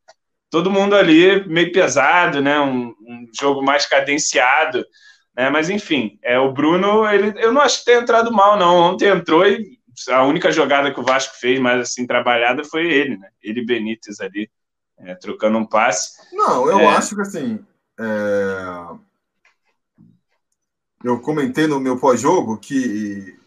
[0.48, 2.58] todo mundo ali meio pesado, né?
[2.60, 4.84] Um, um jogo mais cadenciado,
[5.36, 5.50] né?
[5.50, 8.74] Mas enfim, é o Bruno, ele, eu não acho que tenha entrado mal, não.
[8.74, 9.78] Ontem entrou e
[10.08, 13.28] a única jogada que o Vasco fez mais assim trabalhada foi ele, né?
[13.42, 14.50] Ele e Benítez ali
[14.98, 16.12] é, trocando um passe.
[16.32, 16.86] Não, eu é...
[16.86, 17.60] acho que assim.
[17.98, 18.96] É...
[21.04, 23.38] Eu comentei no meu pós-jogo que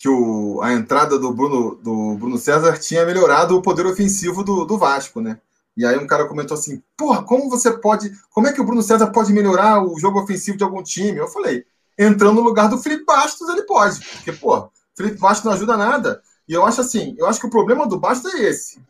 [0.00, 4.64] que o, a entrada do Bruno, do Bruno César tinha melhorado o poder ofensivo do,
[4.64, 5.38] do Vasco, né?
[5.76, 8.10] E aí um cara comentou assim: porra, como você pode.
[8.30, 11.18] Como é que o Bruno César pode melhorar o jogo ofensivo de algum time?
[11.18, 11.66] Eu falei,
[11.98, 14.00] entrando no lugar do Felipe Bastos, ele pode.
[14.00, 16.22] Porque, pô, Felipe Bastos não ajuda nada.
[16.48, 18.80] E eu acho assim, eu acho que o problema do Bastos é esse.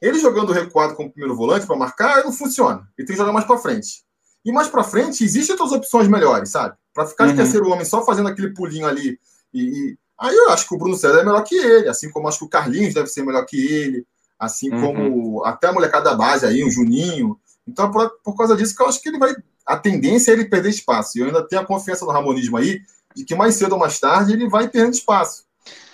[0.00, 2.88] Ele jogando recuado como primeiro volante para marcar, não funciona.
[2.96, 4.05] Ele tem que jogar mais para frente.
[4.46, 6.76] E mais para frente, existem outras opções melhores, sabe?
[6.94, 7.36] Para ficar de uhum.
[7.36, 9.18] terceiro homem só fazendo aquele pulinho ali.
[9.52, 12.26] E, e, Aí eu acho que o Bruno César é melhor que ele, assim como
[12.26, 14.06] acho que o Carlinhos deve ser melhor que ele
[14.38, 14.80] assim uhum.
[14.80, 17.38] como até a molecada da base aí, o Juninho.
[17.66, 19.34] Então, por, por causa disso que eu acho que ele vai.
[19.66, 21.18] A tendência é ele perder espaço.
[21.18, 22.80] E eu ainda tenho a confiança no Ramonismo aí,
[23.14, 25.44] de que mais cedo ou mais tarde ele vai perdendo espaço.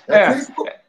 [0.06, 0.81] É, é, que, é,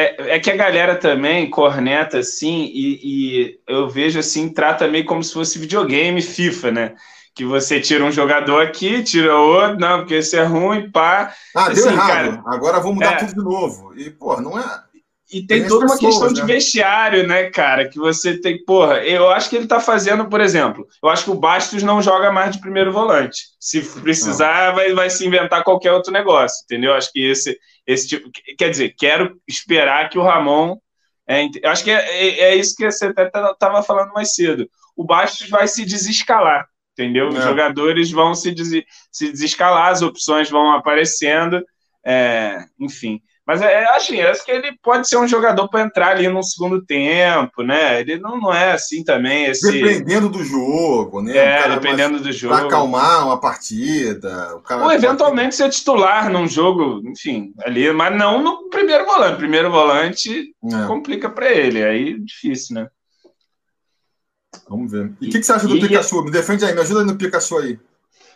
[0.00, 5.22] é que a galera também corneta assim, e, e, eu vejo assim, trata meio como
[5.22, 6.94] se fosse videogame FIFA, né?
[7.34, 11.32] Que você tira um jogador aqui, tira outro, não, porque esse é ruim, pá.
[11.54, 12.08] Ah, assim, deu errado.
[12.08, 13.94] Cara, Agora vou mudar é, tudo de novo.
[13.96, 14.64] E, pô, não é
[15.30, 16.34] e tem, tem toda uma pessoas, questão né?
[16.34, 17.86] de vestiário, né, cara?
[17.86, 18.64] Que você tem.
[18.64, 22.00] Porra, eu acho que ele tá fazendo, por exemplo, eu acho que o Bastos não
[22.00, 23.42] joga mais de primeiro volante.
[23.60, 26.94] Se precisar, vai, vai se inventar qualquer outro negócio, entendeu?
[26.94, 28.30] Acho que esse, esse tipo.
[28.56, 30.76] Quer dizer, quero esperar que o Ramon.
[31.28, 34.66] É, eu acho que é, é, é isso que você até estava falando mais cedo.
[34.96, 37.28] O Bastos vai se desescalar, entendeu?
[37.28, 37.42] Os é.
[37.42, 41.62] jogadores vão se, des, se desescalar, as opções vão aparecendo,
[42.02, 43.20] é, enfim.
[43.48, 46.84] Mas é, assim, acho que ele pode ser um jogador para entrar ali no segundo
[46.84, 47.98] tempo, né?
[47.98, 49.46] Ele não, não é assim também.
[49.46, 49.72] Esse...
[49.72, 51.34] Dependendo do jogo, né?
[51.34, 52.54] É, dependendo do jogo.
[52.54, 54.54] Para acalmar uma partida.
[54.54, 55.56] O cara Ou eventualmente pode...
[55.56, 59.38] ser titular num jogo, enfim, ali, mas não no primeiro volante.
[59.38, 60.86] Primeiro volante é.
[60.86, 62.88] complica para ele, aí difícil, né?
[64.68, 65.10] Vamos ver.
[65.22, 65.80] E o que, que, você acha do e...
[65.80, 66.22] Pikachu?
[66.22, 67.78] Me defende aí, me ajuda aí no Pikachu aí.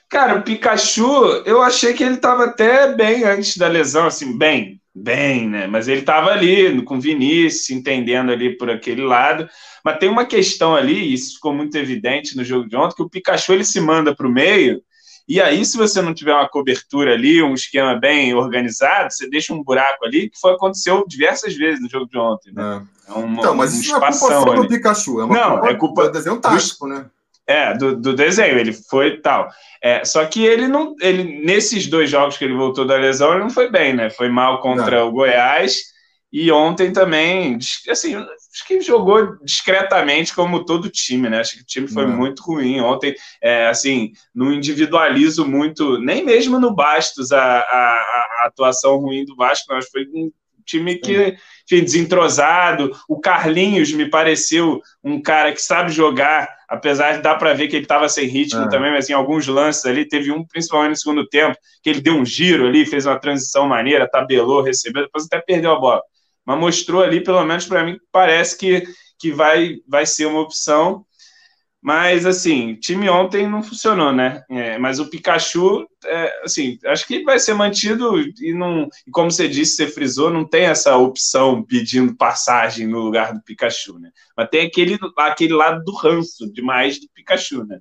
[0.09, 4.81] Cara, o Pikachu, eu achei que ele estava até bem antes da lesão, assim, bem,
[4.95, 5.67] bem, né?
[5.67, 9.49] Mas ele estava ali com Vinícius, entendendo ali por aquele lado.
[9.85, 13.09] Mas tem uma questão ali, isso ficou muito evidente no jogo de ontem, que o
[13.09, 14.83] Pikachu ele se manda para o meio,
[15.29, 19.55] e aí, se você não tiver uma cobertura ali, um esquema bem organizado, você deixa
[19.55, 22.53] um buraco ali, que foi, aconteceu diversas vezes no jogo de ontem.
[22.53, 22.83] Né?
[23.09, 23.13] É.
[23.13, 25.51] É uma, então, mas um isso não é culpa só do Pikachu, é uma não,
[25.53, 27.07] culpa é culpa do desenho tático, né?
[27.47, 29.49] É, do, do desenho, ele foi tal.
[29.83, 30.95] É, só que ele não.
[31.01, 34.11] Ele, nesses dois jogos que ele voltou da lesão, ele não foi bem, né?
[34.11, 35.09] Foi mal contra não.
[35.09, 35.93] o Goiás
[36.33, 37.59] e ontem também,
[37.91, 41.41] assim, acho que jogou discretamente como todo time, né?
[41.41, 42.17] Acho que o time foi não.
[42.17, 43.15] muito ruim ontem.
[43.43, 49.37] É, assim, não individualizo muito, nem mesmo no Bastos a, a, a atuação ruim do
[49.37, 50.33] Vasco, mas foi um
[50.65, 51.37] time que
[51.71, 52.93] enfim, desentrosado.
[53.07, 57.77] O Carlinhos me pareceu um cara que sabe jogar, apesar de dar para ver que
[57.77, 58.69] ele estava sem ritmo é.
[58.71, 62.15] também, mas em alguns lances ali, teve um, principalmente no segundo tempo, que ele deu
[62.15, 66.01] um giro ali, fez uma transição maneira, tabelou, recebeu, depois até perdeu a bola.
[66.47, 68.85] Mas mostrou ali, pelo menos para mim, parece que,
[69.19, 71.05] que vai, vai ser uma opção.
[71.83, 74.45] Mas, assim, time ontem não funcionou, né?
[74.49, 78.89] É, mas o Pikachu, é, assim, acho que vai ser mantido e não.
[79.05, 83.43] E como você disse, você frisou, não tem essa opção pedindo passagem no lugar do
[83.43, 84.11] Pikachu, né?
[84.37, 87.81] Mas tem aquele, aquele lado do ranço demais do Pikachu, né?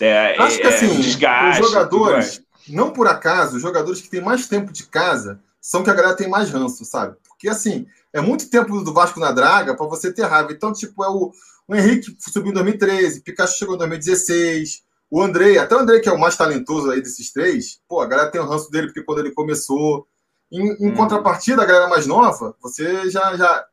[0.00, 4.22] É, acho que, é, assim, desgaste, os jogadores, não por acaso, os jogadores que têm
[4.22, 7.16] mais tempo de casa são que a galera tem mais ranço, sabe?
[7.28, 10.52] Porque, assim, é muito tempo do Vasco na draga para você ter raiva.
[10.52, 11.32] Então, tipo, é o
[11.68, 14.82] o Henrique subiu em 2013, Pikachu chegou em 2016.
[15.10, 18.06] O Andrei, até o Andrei, que é o mais talentoso aí desses três, pô, a
[18.06, 20.06] galera tem o ranço dele porque quando ele começou.
[20.50, 20.94] Em, em hum.
[20.94, 23.64] contrapartida, a galera mais nova, você já, já.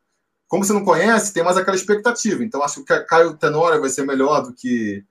[0.48, 2.42] Como você não conhece, tem mais aquela expectativa.
[2.42, 5.04] Então, acho que o Caio Tenório vai ser melhor do que,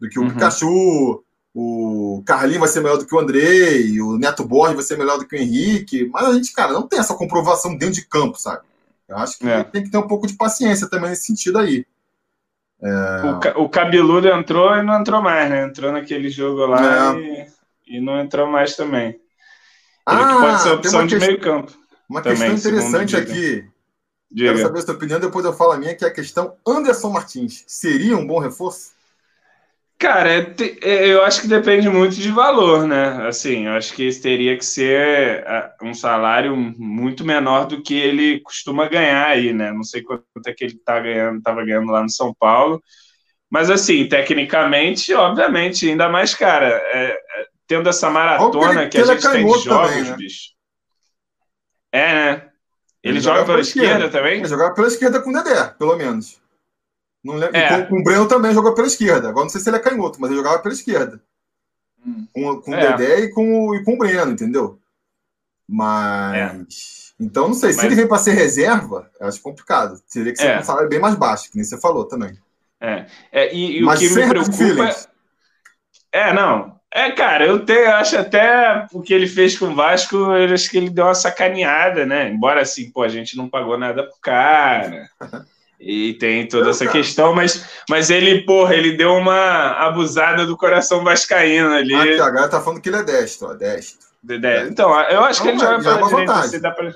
[0.00, 0.30] do que o uhum.
[0.30, 1.24] Pikachu.
[1.54, 5.18] O Carlinho vai ser melhor do que o Andrei, o Neto Borges vai ser melhor
[5.18, 8.38] do que o Henrique, mas a gente, cara, não tem essa comprovação dentro de campo,
[8.38, 8.62] sabe?
[9.08, 9.64] Eu acho que é.
[9.64, 11.84] tem que ter um pouco de paciência também nesse sentido aí.
[12.82, 13.58] É...
[13.58, 15.64] O, o cabeludo entrou e não entrou mais, né?
[15.64, 17.18] Entrou naquele jogo lá é.
[17.18, 19.08] e, e, não entrou mais também.
[19.08, 19.20] Ele
[20.06, 21.72] ah, pode ser opção de meio campo.
[22.08, 23.68] Uma também, questão interessante aqui.
[24.30, 24.50] Diga.
[24.50, 27.10] Quero saber a sua opinião, depois eu falo a minha, que é a questão Anderson
[27.10, 27.64] Martins.
[27.66, 28.92] Seria um bom reforço?
[29.98, 33.26] Cara, é, é, eu acho que depende muito de valor, né?
[33.26, 35.44] Assim, eu acho que esse teria que ser
[35.82, 39.72] um salário muito menor do que ele costuma ganhar aí, né?
[39.72, 42.80] Não sei quanto é que ele tá ganhando, estava ganhando lá no São Paulo.
[43.50, 49.14] Mas assim, tecnicamente, obviamente, ainda mais, cara, é, é tendo essa maratona que, que, a
[49.14, 50.16] gente tem de jogos, também, né?
[50.16, 50.50] bicho.
[51.90, 52.30] É, né?
[53.02, 54.38] Ele, ele joga, joga pela esquerda, esquerda também?
[54.38, 56.40] Ele joga pela esquerda com o Dedé, pelo menos.
[57.22, 57.56] Não lembro.
[57.56, 57.82] É.
[57.82, 59.28] Com, com, o Breno também jogou pela esquerda.
[59.28, 61.20] Agora não sei se ele é canhoto, mas ele jogava pela esquerda.
[62.04, 62.26] Hum.
[62.32, 62.78] Com, com é.
[62.78, 64.78] o Dedé e com, o, e com o Breno, entendeu?
[65.68, 66.36] Mas.
[66.36, 67.24] É.
[67.24, 67.72] Então, não sei.
[67.72, 67.86] Se mas...
[67.86, 70.00] ele vem para ser reserva, eu acho complicado.
[70.12, 70.60] Teria que ser é.
[70.60, 72.38] um salário bem mais baixo, que nem você falou também.
[72.80, 73.06] É.
[73.32, 74.96] é e, e o que me preocupa.
[76.12, 76.78] É, não.
[76.90, 80.70] É, cara, eu te, acho até o que ele fez com o Vasco, eu acho
[80.70, 82.30] que ele deu uma sacaneada, né?
[82.30, 85.10] Embora assim, pô, a gente não pagou nada pro cara.
[85.80, 91.04] E tem toda essa questão, mas, mas ele, porra, ele deu uma abusada do coração
[91.04, 91.94] vascaíno ali.
[91.94, 94.08] Ah, aqui, a galera tá falando que ele é destro, ó, destro.
[94.22, 96.32] De, de, então, eu acho que ele joga pela é direita.
[96.34, 96.92] Assim, dá pra,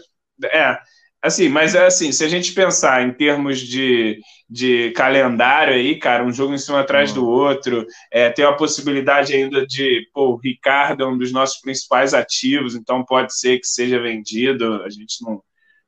[0.46, 0.78] é,
[1.22, 4.20] assim, mas é assim, se a gente pensar em termos de,
[4.50, 7.14] de calendário aí, cara, um jogo em cima atrás hum.
[7.14, 11.60] do outro, é, tem a possibilidade ainda de, pô, o Ricardo é um dos nossos
[11.60, 15.40] principais ativos, então pode ser que seja vendido, a gente não,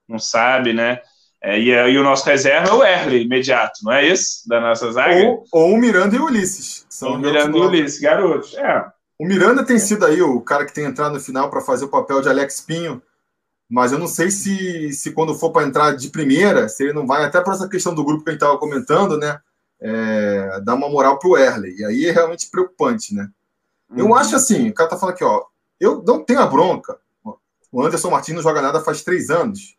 [0.08, 1.00] não sabe, né?
[1.44, 4.48] É, e, e, o nosso reserva é o Erle, imediato, não é isso?
[4.48, 5.14] Da nossa zaga?
[5.26, 6.86] Ou, ou o Miranda e o Ulisses.
[6.88, 8.54] São o Miranda e o Ulisses, garotos.
[8.54, 8.86] É.
[9.18, 11.90] O Miranda tem sido aí o cara que tem entrado no final para fazer o
[11.90, 13.02] papel de Alex Pinho,
[13.68, 17.06] mas eu não sei se, se quando for para entrar de primeira, se ele não
[17.06, 19.38] vai, até por essa questão do grupo que a gente estava comentando, né?
[19.82, 21.76] É, dar uma moral para o Erle.
[21.76, 23.28] E aí é realmente preocupante, né?
[23.90, 23.98] Uhum.
[23.98, 25.44] Eu acho assim, o cara tá falando aqui, ó,
[25.78, 26.96] eu não tenho a bronca.
[27.70, 29.76] O Anderson Martins não joga nada faz três anos.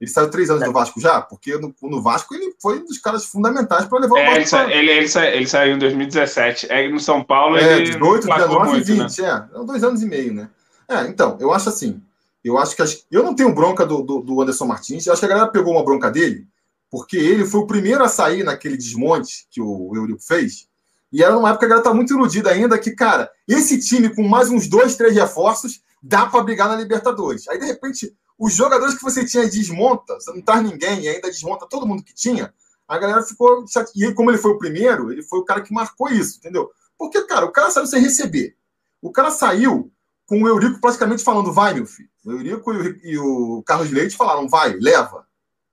[0.00, 0.66] Ele saiu três anos é.
[0.66, 1.20] do Vasco já?
[1.20, 4.56] Porque no, no, Vasco ele foi um dos caras fundamentais para levar o é, Vasco.
[4.56, 6.68] Ele, ele, ele, sa, ele, saiu em 2017.
[6.70, 7.92] É, no São Paulo é, ele.
[7.92, 9.22] 18, 19 e 20.
[9.22, 9.48] Né?
[9.54, 10.48] É, dois anos e meio, né?
[10.88, 12.00] É, então, eu acho assim.
[12.42, 12.82] Eu acho que.
[13.10, 15.06] Eu não tenho bronca do, do, do Anderson Martins.
[15.06, 16.46] Eu acho que a galera pegou uma bronca dele,
[16.90, 20.66] porque ele foi o primeiro a sair naquele desmonte que o Eurico fez.
[21.12, 24.14] E era numa época que a galera tá muito iludida ainda que, cara, esse time
[24.14, 27.46] com mais uns dois, três reforços dá para brigar na Libertadores.
[27.48, 31.28] Aí, de repente, os jogadores que você tinha desmonta, você não traz ninguém e ainda
[31.28, 32.54] desmonta todo mundo que tinha,
[32.88, 33.66] a galera ficou.
[33.94, 36.70] E como ele foi o primeiro, ele foi o cara que marcou isso, entendeu?
[36.98, 38.56] Porque, cara, o cara saiu sem receber.
[39.02, 39.92] O cara saiu
[40.26, 42.08] com o Eurico praticamente falando, vai, meu filho.
[42.24, 42.72] O Eurico
[43.04, 45.26] e o Carlos Leite falaram, vai, leva.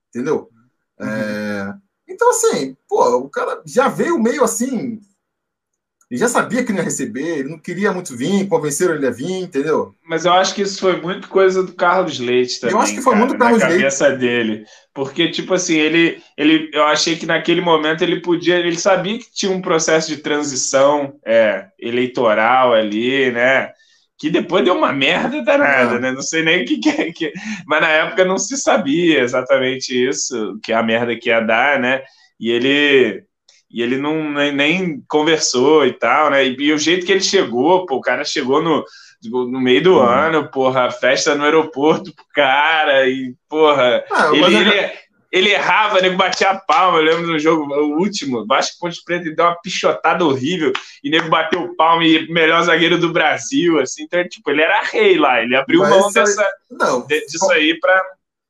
[0.09, 0.49] Entendeu?
[0.99, 1.07] Uhum.
[1.07, 1.73] É...
[2.05, 4.99] Então, assim, pô, o cara já veio meio assim.
[6.09, 9.11] Ele já sabia que não ia receber, ele não queria muito vir, convenceram ele a
[9.11, 9.93] vir, entendeu?
[10.07, 12.75] Mas eu acho que isso foi muito coisa do Carlos Leite também.
[12.75, 13.79] Eu acho que foi cara, muito Carlos na Leite.
[13.81, 14.63] cabeça dele.
[14.93, 16.69] Porque, tipo assim, ele, ele.
[16.73, 18.55] Eu achei que naquele momento ele podia.
[18.55, 23.69] Ele sabia que tinha um processo de transição é, eleitoral ali, né?
[24.17, 25.99] Que depois deu uma merda danada, É.
[25.99, 26.11] né?
[26.13, 27.11] Não sei nem o que, que é.
[27.11, 27.33] Que...
[27.67, 32.01] Mas na época não se sabia exatamente isso, que a merda que ia dar, né?
[32.39, 33.23] E ele
[33.69, 36.45] e ele não nem, nem conversou e tal, né?
[36.45, 38.83] E, e, o jeito que ele chegou, pô, o cara chegou no,
[39.23, 40.03] no meio do Uhum.
[40.03, 44.91] ano, porra, festa no aeroporto pro cara, e, porra, Ah, ele, eu- ele,
[45.31, 49.25] ele errava, nego batia a palma, eu lembro do jogo, o último, Vasco Ponte Preta,
[49.25, 50.71] ele deu uma pichotada horrível,
[51.03, 55.17] e nego bateu palma, e melhor zagueiro do Brasil, assim, então, tipo, ele era rei
[55.17, 58.01] lá, ele abriu Mas mão isso aí- dessa, Não, disso aí pra...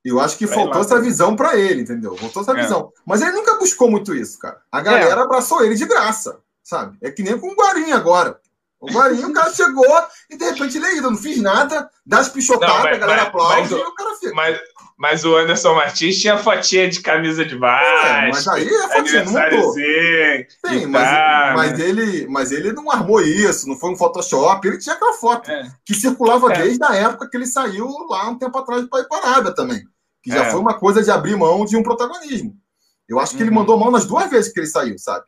[0.09, 0.81] eu acho que Vai faltou lá.
[0.85, 2.15] essa visão para ele, entendeu?
[2.17, 2.61] Faltou essa É.
[2.61, 2.91] visão.
[3.05, 4.57] Mas ele nunca buscou muito isso, cara.
[4.71, 6.97] A galera abraçou ele de graça, sabe?
[7.01, 8.39] É que nem com o Guarim agora.
[8.79, 9.85] O Guarim, o cara chegou
[10.29, 13.27] e de repente ele é ídolo, não fiz nada, dá as pichotadas, a galera mas-
[13.27, 14.33] aplaude mas e o- cara fica.
[14.35, 14.59] Mas,
[14.95, 19.23] mas o Anderson Martins tinha fotinha de camisa de É, baixo, mas aí é fotinha,
[19.25, 19.31] não
[19.73, 21.85] Sim, mas, tá, mas, né?
[21.85, 25.67] ele, mas ele não armou isso, não foi um Photoshop, ele tinha aquela foto É.
[25.83, 26.61] que circulava É.
[26.61, 29.55] desde a época que ele saiu lá um tempo atrás para ir para a Arábia
[29.55, 29.83] também.
[30.27, 30.49] Que já É.
[30.51, 32.53] foi uma coisa de abrir mão de um protagonismo.
[33.07, 33.55] Eu acho que ele Uhum.
[33.55, 35.23] mandou mão nas duas vezes que ele saiu, sabe?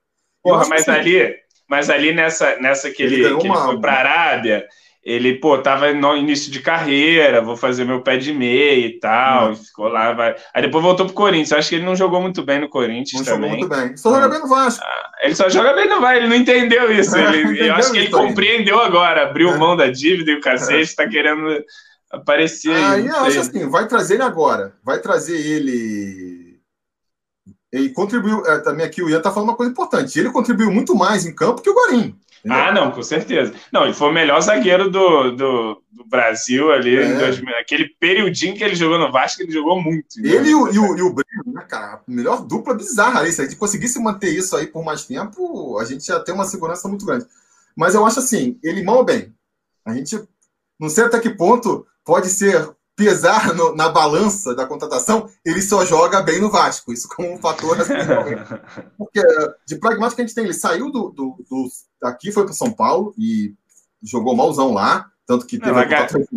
[0.46, 1.36] Eu Porra, mas assim, ali,
[1.70, 4.66] mas ali nessa, nessa que Ele ele, que ele uma- foi para Arábia,
[5.02, 9.52] ele, pô, tava no início de carreira, vou fazer meu pé de meia e tal,
[9.52, 9.56] Hum.
[9.56, 10.36] ficou lá, vai.
[10.54, 11.54] Aí depois voltou pro Corinthians.
[11.54, 13.60] Acho que ele não jogou muito bem no Corinthians não jogou também.
[13.66, 13.96] muito bem.
[13.96, 14.84] Só joga bem no Vasco.
[15.22, 17.16] Ele só joga bem no vai, ele não entendeu isso.
[17.18, 18.28] Ele, entendeu eu acho que ele isso aí.
[18.28, 21.64] compreendeu agora, abriu mão da dívida e o cacete, tá querendo
[22.12, 23.08] aparecer aí.
[23.08, 23.62] Eu acho sei.
[23.62, 24.76] assim, vai trazer ele agora.
[24.84, 26.60] Vai trazer ele.
[27.72, 28.46] Ele contribuiu.
[28.46, 30.18] é, também aqui o Ian tá falando uma coisa importante.
[30.20, 32.16] Ele contribuiu muito mais em campo que o Guarim.
[32.40, 32.58] entendeu?
[32.58, 33.54] Ah, não, com certeza.
[33.72, 37.06] Não, ele foi o melhor zagueiro do, do, do Brasil ali, É.
[37.06, 40.20] em 2000, aquele periodinho que ele jogou no Vasco, ele jogou muito.
[40.20, 40.30] né?
[40.32, 42.02] Ele e o, e o, e o Breno, né, cara?
[42.08, 43.32] Melhor dupla bizarra ali.
[43.32, 46.46] Se a gente conseguisse manter isso aí por mais tempo, a gente ia ter uma
[46.46, 47.28] segurança muito grande.
[47.76, 49.32] Mas eu acho assim, ele mão bem.
[49.86, 50.20] A gente
[50.80, 55.86] não sei até que ponto pode ser pesar no- na balança da contratação, ele só
[55.86, 56.92] joga bem no Vasco.
[56.92, 58.44] Isso como um fator assim, realmente.
[58.98, 59.22] Porque
[59.66, 61.70] de pragmático que a gente tem, ele saiu do, do, do-
[62.02, 63.54] daqui, foi para São Paulo e
[64.04, 66.28] jogou malzão lá, tanto que teve Não, ga- contrato.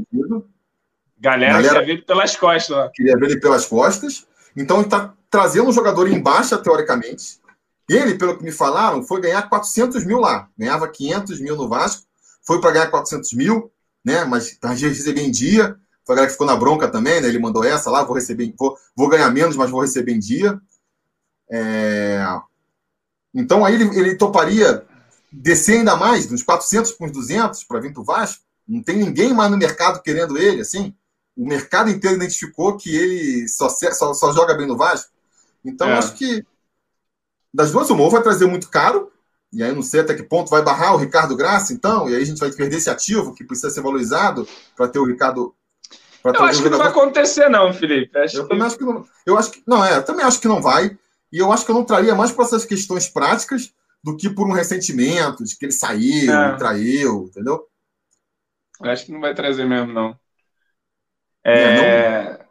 [1.19, 2.91] Galera, Galera- tinha vindo pelas costas lá.
[2.93, 4.27] queria ver ele pelas costas.
[4.57, 7.41] Então ele está trazendo um jogador em baixa, teoricamente.
[7.89, 10.49] Ele, pelo que me falaram, foi ganhar 400 mil lá.
[10.59, 12.03] Ganhava 500 mil no Vasco,
[12.45, 13.71] foi para ganhar 400 mil,
[14.05, 14.25] né?
[14.25, 15.77] Mas para receber em dia.
[16.05, 17.29] Foi a galera que ficou na bronca também, né?
[17.29, 20.61] Ele mandou essa lá, vou receber, vou, vou ganhar menos, mas vou receber em dia.
[21.51, 22.25] É,
[23.35, 24.85] Então aí ele, ele toparia
[25.31, 28.43] descer ainda mais, dos 400 para os 200 para vir para o Vasco.
[28.67, 30.95] Não tem ninguém mais no mercado querendo ele, assim
[31.37, 35.11] o mercado inteiro identificou que ele só, só, só joga bem no Vasco.
[35.65, 35.99] Então, É.
[35.99, 36.45] acho que
[37.53, 39.12] das duas, uma ou vai trazer muito caro,
[39.53, 42.15] e aí eu não sei até que ponto vai barrar o Ricardo Graça, então, e
[42.17, 45.55] aí a gente vai perder esse ativo que precisa ser valorizado para ter o Ricardo.
[46.25, 46.89] Eu acho que não vai jogador.
[46.89, 48.17] acontecer, não, Felipe.
[48.19, 48.49] Acho Eu que...
[48.49, 49.05] também acho que não.
[49.27, 49.63] Eu acho que.
[49.67, 50.97] Não, é, eu também acho que não vai.
[51.33, 53.73] E eu acho que eu não traria mais para essas questões práticas
[54.05, 56.57] do que por um ressentimento de que ele saiu, É.
[56.57, 57.67] traiu, entendeu?
[58.81, 60.19] Acho que não vai trazer mesmo, não.
[61.45, 62.41] É, É...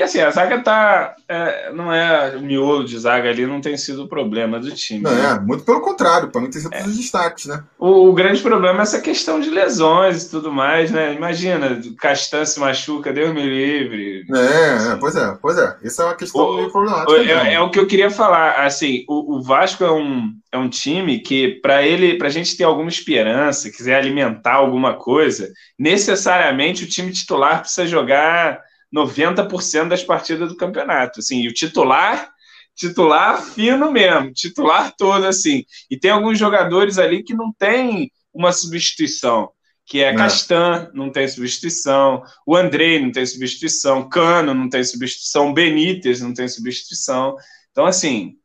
[0.00, 1.14] E assim, a zaga tá.
[1.28, 5.02] é, não é o miolo de zaga ali, não tem sido o problema do time.
[5.02, 5.32] Não, né?
[5.36, 7.62] é, muito pelo contrário, para mim tem sido os destaques, né?
[7.78, 11.12] O, o grande problema é essa questão de lesões e tudo mais, né?
[11.12, 14.24] Imagina, o Castan se machuca, Deus me livre.
[14.34, 15.76] É, é, pois é, pois é.
[15.84, 17.20] Essa é uma questão O- meio problemática.
[17.20, 17.50] É, mesmo.
[17.50, 18.64] é o que eu queria falar.
[18.64, 22.56] Assim, o, o Vasco é um, é um time que, para ele, para a gente
[22.56, 30.02] ter alguma esperança, quiser alimentar alguma coisa, necessariamente o time titular precisa jogar 90% das
[30.02, 31.20] partidas do campeonato.
[31.20, 32.30] Assim, e o titular,
[32.74, 35.64] titular fino mesmo, titular todo assim.
[35.90, 39.50] E tem alguns jogadores ali que não tem uma substituição.
[39.86, 40.14] Que é É.
[40.14, 42.22] Castan, não tem substituição.
[42.46, 44.08] O Andrei não tem substituição.
[44.08, 45.52] Cano não tem substituição.
[45.52, 47.36] Benítez não tem substituição.
[47.72, 48.36] Então, assim,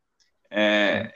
[0.51, 1.11] é,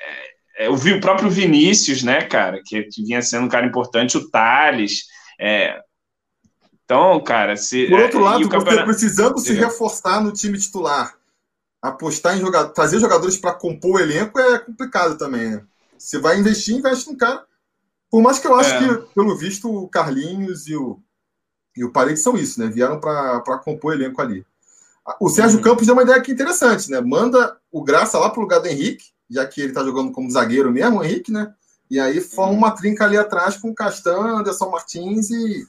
[0.57, 4.17] é, eu vi o próprio Vinícius, né, cara, que, que vinha sendo um cara importante,
[4.17, 5.05] o Thales.
[5.39, 5.79] é.
[6.89, 7.87] Então, cara, se.
[7.87, 11.13] Por outro é, e lado, o você campeonato- precisando se reforçar no time titular,
[11.79, 15.63] apostar em jogador, trazer jogadores para compor o elenco é complicado também, né?
[15.97, 17.45] Você vai investir, investe num cara.
[18.09, 18.79] Por mais que eu acho É.
[18.79, 20.99] que, pelo visto, o Carlinhos e o,
[21.77, 22.67] e o Paredes são isso, né?
[22.67, 24.43] Vieram para compor o elenco ali.
[25.19, 25.63] O Sérgio Uhum.
[25.63, 26.99] Campos deu uma ideia aqui interessante, né?
[27.01, 30.71] Manda o Graça lá pro lugar do Henrique, já que ele tá jogando como zagueiro
[30.71, 31.53] mesmo, o Henrique, né?
[31.89, 35.67] E aí forma uma trinca ali atrás com Castan, Anderson Martins e.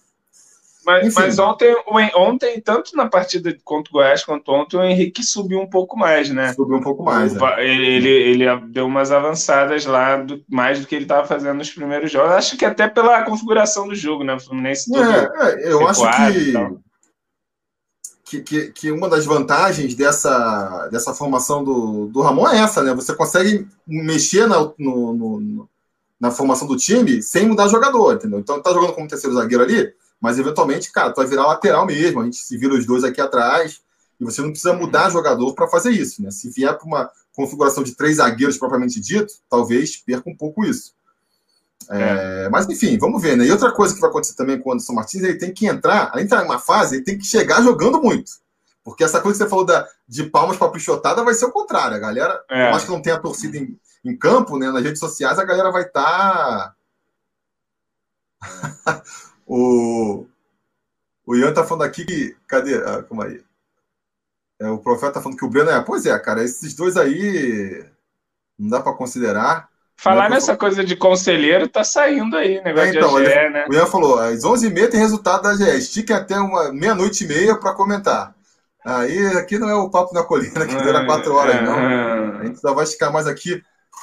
[0.85, 1.77] Mas, mas, ontem,
[2.15, 6.31] ontem, tanto na partida contra o Goiás quanto ontem, o Henrique subiu um pouco mais,
[6.31, 6.53] né?
[6.55, 7.37] Subiu um pouco mais.
[7.37, 7.69] O, é.
[7.69, 11.71] ele, ele, ele, deu umas avançadas lá, do, mais do que ele estava fazendo nos
[11.71, 12.33] primeiros jogos.
[12.33, 14.35] Acho que até pela configuração do jogo, né?
[14.35, 16.81] O Fluminense todo é, é, eu acho que
[18.43, 22.95] que, que, uma das vantagens dessa, dessa formação do, do Ramon é essa, né?
[22.95, 25.69] Você consegue mexer na, no, no,
[26.21, 28.39] na formação do time sem mudar jogador, entendeu?
[28.39, 32.21] Então tá jogando como terceiro zagueiro ali, mas eventualmente, cara, tu vai virar lateral mesmo.
[32.21, 33.81] A gente se vira os dois aqui atrás
[34.21, 36.31] e você não precisa mudar jogador para fazer isso, né?
[36.31, 40.93] Se vier para uma configuração de três zagueiros propriamente dito, talvez perca um pouco isso.
[41.89, 43.47] É, mas enfim, vamos ver, né?
[43.47, 46.11] E outra coisa que vai acontecer também com o Anderson Martins, ele tem que entrar,
[46.13, 48.33] além de entrar em uma fase, ele tem que chegar jogando muito.
[48.85, 51.97] Porque essa coisa que você falou da, de palmas para pichotada vai ser o contrário.
[51.97, 52.65] A galera, é.
[52.65, 55.71] por mais que não tenha torcida em, em campo, né, nas redes sociais, a galera
[55.71, 56.75] vai estar.
[58.85, 59.03] Tá...
[59.53, 60.27] o,
[61.27, 62.37] o Ian tá falando aqui que.
[62.47, 62.77] Cadê?
[62.77, 63.43] Ah, como aí?
[64.61, 65.81] É, o profeta tá falando que o Breno é.
[65.81, 67.85] Pois é, cara, esses dois aí
[68.57, 69.69] não dá para considerar.
[69.97, 73.67] Falar nessa coisa de conselheiro tá saindo aí, negócio é, então, de AGE, ele, né?
[73.69, 77.57] O Ian falou, às 11h30 tem resultado da AGE, estique até uma meia-noite e meia
[77.57, 78.35] para comentar.
[78.83, 82.39] Aí aqui não é o papo na colina que dura 4 horas, é, não.
[82.39, 83.63] A gente só vai esticar mais aqui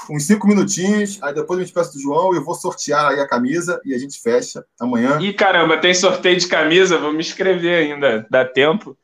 [0.10, 3.20] uns 5 minutinhos, aí depois a gente peça do João e eu vou sortear aí
[3.20, 5.20] a camisa e a gente fecha amanhã.
[5.20, 8.98] Ih, caramba, tem sorteio de camisa, vou me inscrever ainda, dá tempo.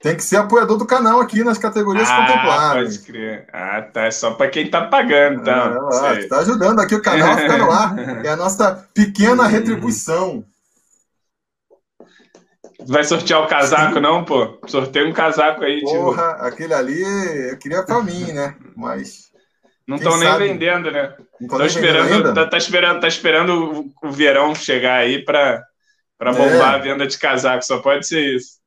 [0.00, 2.96] Tem que ser apoiador do canal aqui nas categorias ah, contempladas.
[2.96, 3.46] Pode crer.
[3.52, 4.04] Ah, tá.
[4.04, 5.88] É só para quem tá pagando, então.
[5.92, 7.94] Ah, tá ajudando aqui o canal a ficar no ar.
[8.24, 10.42] É a nossa pequena retribuição.
[12.86, 14.58] Vai sortear o casaco, não, pô?
[14.66, 15.90] Sorteia um casaco aí, tio.
[15.90, 17.02] Porra, aquele ali
[17.50, 18.56] eu queria para mim, né?
[18.74, 19.29] Mas.
[19.86, 21.16] Não estão nem vendendo, né?
[21.40, 25.66] Estão esperando, tá, tá, esperando, tá esperando o, verão chegar aí para
[26.20, 26.76] bombar é.
[26.76, 27.64] a venda de casaco.
[27.64, 28.60] Só pode ser isso.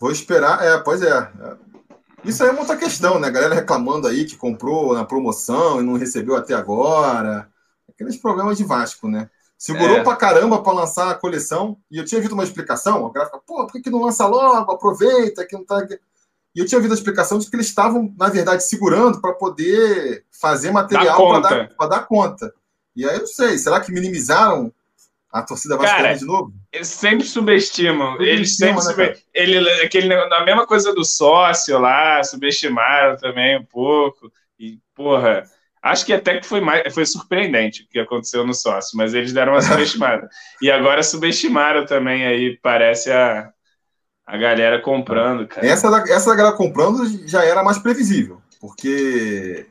[0.00, 1.30] Vou esperar, é, pois é.
[2.24, 3.28] Isso aí é uma outra questão, né?
[3.28, 7.48] A galera reclamando aí que comprou na promoção e não recebeu até agora.
[7.88, 9.30] Aqueles problemas de Vasco, né?
[9.56, 10.02] Segurou é.
[10.02, 11.76] pra caramba para lançar a coleção.
[11.90, 13.06] E eu tinha visto uma explicação.
[13.06, 14.72] A galera pô, por que, que não lança logo?
[14.72, 15.86] Aproveita, que não tá.
[16.60, 20.26] E eu tinha ouvido a explicação de que eles estavam, na verdade, segurando para poder
[20.30, 22.52] fazer material para dar, dar conta.
[22.94, 24.70] E aí eu não sei, será que minimizaram
[25.32, 26.52] a torcida vascaína de novo?
[26.70, 28.20] Eles sempre subestimam.
[28.20, 34.30] Eles sempre né, ele, aquele, a mesma coisa do sócio lá, subestimaram também um pouco.
[34.58, 35.44] E, porra,
[35.82, 39.32] acho que até que foi mais foi surpreendente o que aconteceu no sócio, mas eles
[39.32, 40.28] deram uma subestimada.
[40.60, 43.50] e agora subestimaram também aí, parece a,
[44.30, 45.66] a galera comprando, cara.
[45.66, 49.66] Essa da, essa da galera comprando já era mais previsível, porque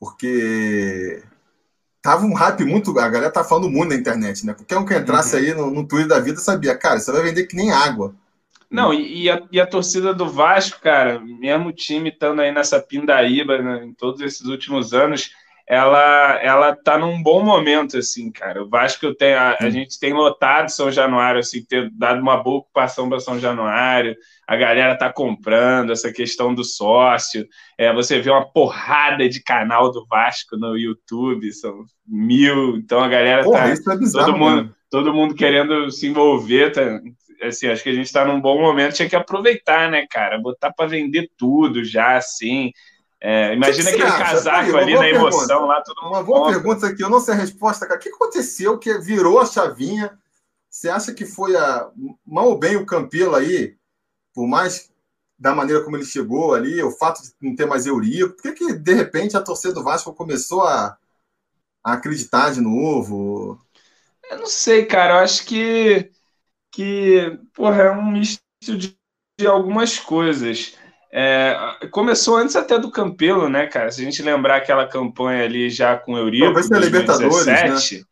[0.00, 1.22] porque
[2.00, 2.98] tava um hype muito.
[2.98, 4.54] A galera tá falando muito na internet, né?
[4.54, 5.42] Porque um que entrasse uhum.
[5.42, 8.14] aí no, no Twitter da vida sabia, cara, você vai vender que nem água.
[8.70, 12.80] Não, e, e, a, e a torcida do Vasco, cara, mesmo time estando aí nessa
[12.80, 15.30] pindaíba né, em todos esses últimos anos,
[15.66, 18.62] ela ela tá num bom momento, assim, cara.
[18.62, 22.58] O Vasco tem, a, a gente tem lotado São Januário, assim, ter dado uma boa
[22.58, 24.14] ocupação para São Januário,
[24.46, 27.46] a galera tá comprando essa questão do sócio.
[27.78, 33.08] É, você vê uma porrada de canal do Vasco no YouTube, são mil, então a
[33.08, 33.92] galera Porra, tá.
[33.94, 37.00] É bizarro, todo, mundo, todo mundo querendo se envolver, tá,
[37.42, 40.38] assim, acho que a gente está num bom momento, tinha que aproveitar, né, cara?
[40.38, 42.70] Botar para vender tudo já, assim.
[43.26, 44.34] É, imagina que que aquele acha?
[44.34, 46.12] casaco ali na emoção lá, todo mundo.
[46.12, 46.52] Uma boa compra.
[46.52, 47.98] pergunta aqui, eu não sei a resposta, cara.
[47.98, 50.18] O que aconteceu que virou a chavinha?
[50.68, 51.90] Você acha que foi a
[52.26, 53.78] mal ou bem o Campelo aí,
[54.34, 54.90] por mais
[55.38, 58.52] da maneira como ele chegou ali, o fato de não ter mais Eurico, por que,
[58.52, 60.98] que de repente a torcida do Vasco começou a,
[61.82, 63.58] a acreditar de novo?
[64.30, 65.14] Eu não sei, cara.
[65.14, 66.10] Eu acho que,
[66.70, 68.42] que porra, é um misto
[68.76, 68.98] de,
[69.38, 70.76] de algumas coisas.
[71.16, 71.56] É,
[71.92, 73.88] começou antes até do Campelo, né, cara?
[73.92, 78.04] Se a gente lembrar aquela campanha ali já com o Eurico, Talvez 2017, né?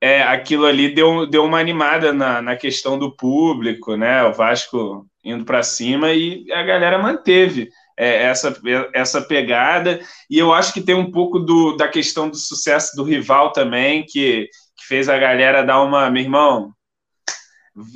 [0.00, 4.24] é, aquilo ali deu, deu uma animada na, na questão do público, né?
[4.24, 8.52] O Vasco indo para cima e a galera manteve é, essa,
[8.92, 10.00] essa pegada.
[10.28, 14.04] E eu acho que tem um pouco do, da questão do sucesso do rival também,
[14.04, 16.10] que, que fez a galera dar uma.
[16.10, 16.72] Meu irmão,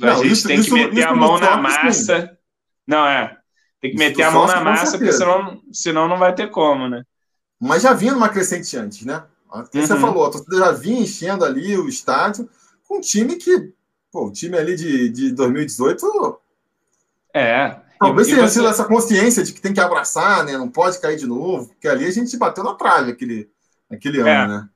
[0.01, 2.31] a não, gente isso, tem que meter a mão na massa.
[2.87, 3.35] Não, é.
[3.85, 7.03] Tem que meter a mão na massa, porque senão, senão não vai ter como, né?
[7.59, 9.23] Mas já vinha numa crescente antes, né?
[9.53, 9.63] Uhum.
[9.71, 12.49] Você falou, a torcida já vinha enchendo ali o estádio
[12.87, 13.71] com um time que,
[14.11, 16.39] pô, o time ali de, de 2018.
[17.33, 17.77] É.
[17.99, 20.57] Talvez tenha sido essa consciência de que tem que abraçar, né?
[20.57, 23.49] Não pode cair de novo, porque ali a gente bateu na trave aquele,
[23.89, 24.69] aquele ano, é, né?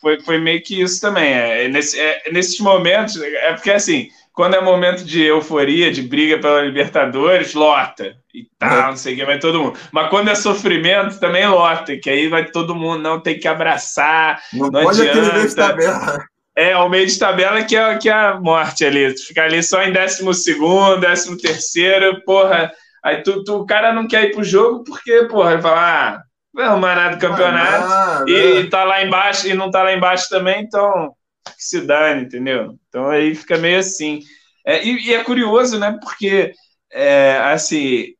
[0.00, 1.32] Foi, foi meio que isso também.
[1.32, 6.38] É, nesse, é, nesses momentos, é porque assim, quando é momento de euforia, de briga
[6.38, 8.18] pela Libertadores, lota.
[8.34, 8.82] E tal, é.
[8.88, 9.78] não sei o que, vai todo mundo.
[9.90, 14.38] Mas quando é sofrimento, também lota, que aí vai todo mundo, não tem que abraçar.
[14.52, 15.20] Não, não pode adianta.
[15.20, 16.24] aquele meio de tabela.
[16.54, 19.14] É, o meio de tabela que é, que é a morte ali.
[19.14, 22.70] Tu fica ali só em décimo segundo, décimo terceiro, porra.
[23.02, 26.22] Aí tu, tu, o cara não quer ir pro jogo porque, porra, ele fala, ah,
[26.52, 27.86] não é mais nada do campeonato.
[27.86, 31.14] Ah, e, e tá lá embaixo, e não tá lá embaixo também, então
[31.54, 32.78] que se dane, entendeu?
[32.88, 34.20] Então aí fica meio assim.
[34.64, 35.96] É, e, e, é curioso, né?
[36.02, 36.52] Porque
[36.92, 38.14] é, assim,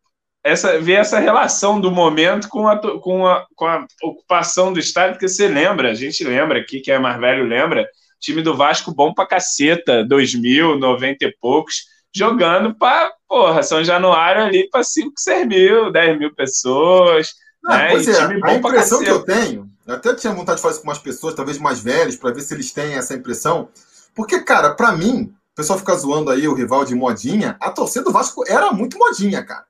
[0.45, 5.15] essa, ver essa relação do momento com a, com, a, com a ocupação do estádio,
[5.15, 7.85] porque você lembra, a gente lembra aqui, que é mais velho lembra,
[8.21, 14.45] time do Vasco bom pra caceta, 2000, 90 e poucos, jogando para, porra, São Januário
[14.45, 17.35] ali para 5, 6 mil, 10 mil pessoas.
[17.67, 17.91] Ah, né?
[17.91, 20.99] Pois é, a impressão que eu tenho, eu até tinha vontade de fazer com umas
[20.99, 23.69] pessoas, talvez mais velhos, para ver se eles têm essa impressão.
[24.15, 28.05] Porque, cara, para mim, o pessoal fica zoando aí o rival de modinha, a torcida
[28.05, 29.67] do Vasco era muito modinha, cara.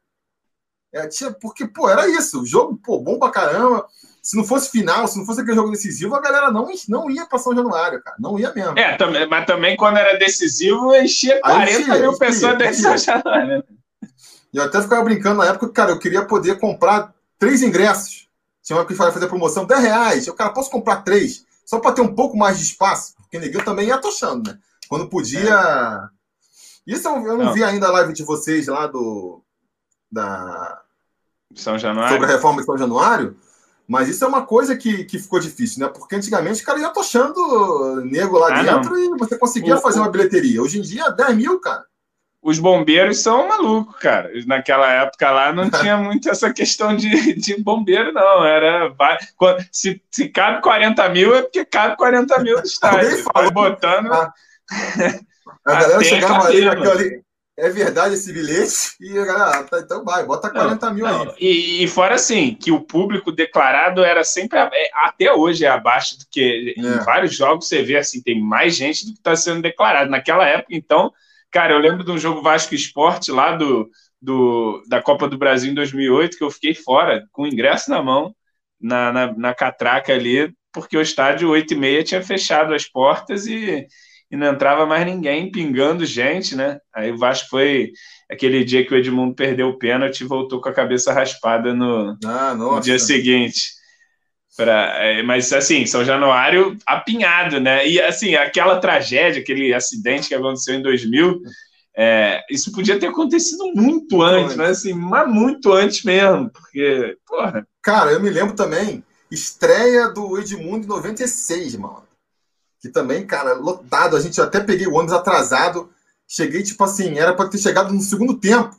[0.93, 2.43] É, tinha, porque, pô, era isso.
[2.43, 3.87] O jogo, pô, bom pra caramba
[4.27, 7.25] se não fosse final, se não fosse aquele jogo decisivo, a galera não, não ia
[7.27, 8.17] para São Januário, cara.
[8.19, 8.77] Não ia mesmo.
[8.77, 12.83] É, também, mas também quando era decisivo, enchia 40 enchia, mil enchia, pessoas dentro de
[12.83, 13.65] São Januário.
[14.53, 18.26] Eu até ficava brincando na época, cara, eu queria poder comprar três ingressos.
[18.67, 20.27] Tinha uma que fazer promoção, 10 reais.
[20.27, 21.47] Eu, cara, posso comprar três?
[21.65, 23.15] Só para ter um pouco mais de espaço.
[23.19, 24.59] Porque ninguém também ia tochando, né?
[24.89, 26.11] Quando podia.
[26.89, 26.93] É.
[26.93, 29.41] Isso eu, eu não, não, vi ainda a live de vocês lá do.
[30.11, 30.83] Da.
[31.55, 32.13] São Januário.
[32.13, 33.37] Sobre a reforma de São Januário.
[33.87, 35.89] Mas isso é uma coisa que, que ficou difícil, né?
[35.89, 39.15] Porque antigamente o cara ia tochando nego lá ah, dentro não.
[39.15, 40.61] e você conseguia o, fazer uma bilheteria.
[40.61, 41.87] Hoje em dia, 10 mil, cara.
[42.47, 44.31] Os bombeiros são malucos, cara.
[44.47, 48.45] Naquela época lá não tinha muito essa questão de, de bombeiro, não.
[48.45, 48.95] Era.
[49.73, 53.25] Se, se cabe 40 mil, é porque cabe 40 mil no estádio.
[53.35, 54.13] Vai botando.
[54.13, 54.33] A,
[55.67, 57.25] a galera chegava ali naquele,
[57.59, 58.95] é verdade esse bilhete?
[59.01, 61.23] E a galera, tá, então vai, bota 40 não, mil não.
[61.23, 61.35] aí.
[61.41, 66.17] E, e, fora assim, que o público declarado era sempre, é, até hoje é abaixo
[66.17, 66.81] do que é.
[66.81, 70.11] em vários jogos você vê assim, tem mais gente do que está sendo declarado.
[70.11, 71.13] Naquela época, então,
[71.57, 73.89] cara, eu lembro de um jogo Vasco Esporte lá do,
[74.21, 78.03] do, da Copa do Brasil em 2008, que eu fiquei fora, com o ingresso na
[78.03, 78.35] mão,
[78.79, 83.47] na, na, na catraca ali, porque o estádio 8 e meia tinha fechado as portas
[83.47, 83.87] e
[84.29, 86.79] e não entrava mais ninguém, pingando gente, né?
[86.93, 87.93] Aí o Vasco foi
[88.29, 92.19] aquele dia que o Edmundo perdeu o pênalti e voltou com a cabeça raspada no,
[92.25, 93.71] ah, no dia seguinte.
[94.57, 97.87] Pra, é, mas assim, São Januário apinhado, né?
[97.87, 101.43] E assim, aquela tragédia, aquele acidente que aconteceu em 2000,
[101.95, 107.67] é, isso podia ter acontecido muito antes, mas assim, mas muito antes mesmo, porque, porra.
[107.83, 112.07] Cara, eu me lembro também, estreia do Edmundo em 96, mano
[112.87, 114.17] que também, cara, lotado.
[114.17, 115.91] A gente até peguei o ônibus atrasado.
[116.27, 118.77] Cheguei, tipo assim, era para ter chegado no segundo tempo.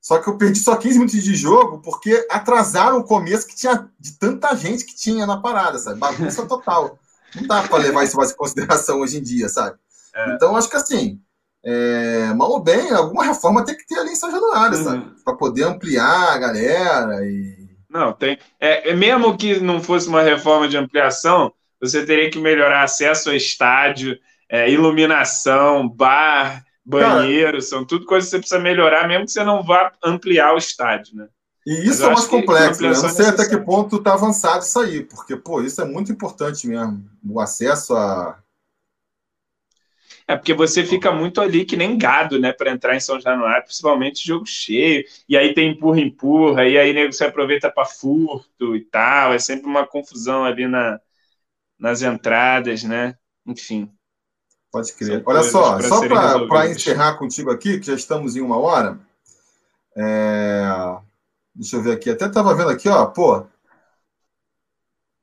[0.00, 3.88] Só que eu perdi só 15 minutos de jogo porque atrasaram o começo que tinha
[3.98, 5.98] de tanta gente que tinha na parada, sabe?
[5.98, 6.98] Bagunça total.
[7.34, 9.76] Não dá para levar isso mais em consideração hoje em dia, sabe?
[10.14, 10.34] É.
[10.34, 11.20] Então, acho que assim,
[11.62, 14.84] é, mal ou bem, alguma reforma tem que ter ali em São Januário, uhum.
[14.84, 15.10] sabe?
[15.24, 17.68] Para poder ampliar a galera e.
[17.88, 18.38] Não, tem.
[18.58, 23.28] É, é, mesmo que não fosse uma reforma de ampliação, você teria que melhorar acesso
[23.28, 24.16] ao estádio,
[24.48, 29.44] é, iluminação, bar, banheiro, Cara, são tudo coisas que você precisa melhorar, mesmo que você
[29.44, 31.28] não vá ampliar o estádio, né?
[31.66, 32.88] E isso é mais complexo, né?
[32.88, 36.10] Eu não sei até que ponto está avançado isso aí, porque, pô, isso é muito
[36.10, 37.04] importante mesmo.
[37.28, 38.42] O acesso a.
[40.26, 43.64] É porque você fica muito ali que nem gado, né, para entrar em São Januário,
[43.64, 45.04] principalmente jogo cheio.
[45.28, 49.34] E aí tem empurra-empurra, e aí nego, você aproveita para furto e tal.
[49.34, 51.00] É sempre uma confusão ali na,
[51.78, 53.16] nas entradas, né?
[53.46, 53.92] Enfim.
[54.70, 55.22] Pode crer.
[55.26, 56.00] Olha só, só
[56.46, 58.98] para encerrar contigo aqui, que já estamos em uma hora.
[59.96, 60.62] É...
[61.54, 62.10] Deixa eu ver aqui.
[62.10, 63.44] Até estava vendo aqui, ó, pô.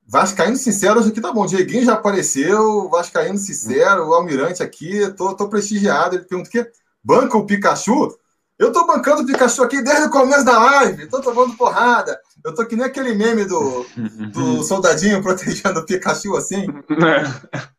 [0.06, 1.46] Vascaíno Sincero, hoje aqui tá bom.
[1.46, 6.16] Dieguinho já apareceu, Vascaíno Sincero, o Almirante aqui, tô, tô prestigiado.
[6.16, 6.70] Ele pergunta o quê?
[7.04, 8.18] Banca o Pikachu?
[8.58, 12.20] Eu tô bancando o Pikachu aqui desde o começo da live, tô tomando porrada.
[12.44, 13.86] Eu tô que nem aquele meme do,
[14.32, 16.66] do soldadinho protegendo o Pikachu assim.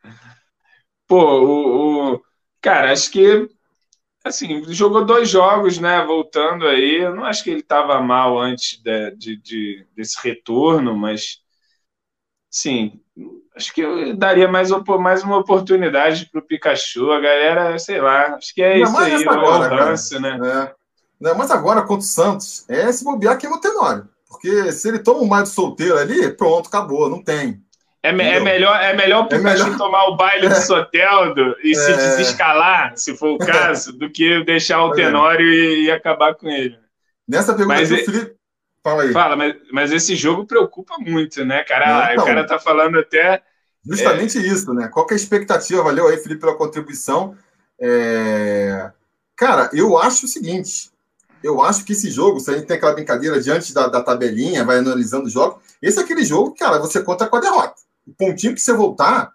[1.09, 2.23] Pô, o, o,
[2.61, 3.49] Cara, acho que.
[4.25, 6.05] Assim, jogou dois jogos, né?
[6.05, 6.97] Voltando aí.
[6.97, 11.39] Eu não acho que ele tava mal antes de, de, de desse retorno, mas.
[12.51, 13.01] Sim,
[13.55, 17.11] acho que eu daria mais, mais uma oportunidade pro Pikachu.
[17.11, 20.31] A galera, sei lá, acho que é Ainda isso aí, o agora, ranço, né?
[20.31, 20.75] É.
[21.21, 21.35] Né?
[21.35, 24.09] Mas agora, contra o Santos, é se bobear que é o Tenório.
[24.29, 27.63] Porque se ele toma um mais solteiro ali, pronto, acabou, não tem.
[28.03, 29.77] É, é, melhor, é melhor o Pikachu é melhor...
[29.77, 30.49] tomar o baile é.
[30.51, 31.75] do Soteldo e é...
[31.75, 34.97] se desescalar, se for o caso, do que deixar o é.
[34.97, 36.79] Tenório e, e, acabar com ele.
[37.27, 38.35] Nessa pergunta mas, do Felipe.
[38.83, 39.13] Fala aí.
[39.13, 42.13] Fala, mas, mas esse jogo preocupa muito, né, cara?
[42.13, 43.43] Então, o cara tá falando até.
[43.85, 44.89] Justamente isso, né?
[44.89, 45.83] Qual é a expectativa?
[45.83, 47.37] Valeu aí, Felipe, pela contribuição.
[49.37, 50.91] Cara, eu acho o seguinte:
[51.43, 54.65] eu acho que esse jogo, se a gente tem aquela brincadeira diante da, da tabelinha,
[54.65, 57.88] vai analisando o jogo, esse é aquele jogo, cara, você conta com a derrota.
[58.09, 59.35] O pontinho que você voltar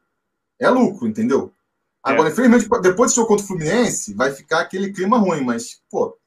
[0.59, 1.53] é lucro, entendeu?
[2.01, 2.31] Agora, é.
[2.31, 6.17] infelizmente, depois do jogo contra o Fluminense, vai ficar aquele clima ruim, mas, pô,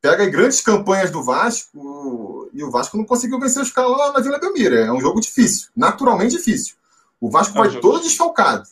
[0.00, 4.12] pega aí grandes campanhas do Vasco e o Vasco não conseguiu vencer os caras lá
[4.12, 4.74] na Vila Belmiro.
[4.74, 6.74] É um jogo difícil, naturalmente difícil.
[7.20, 8.68] O Vasco é vai todo desfalcado.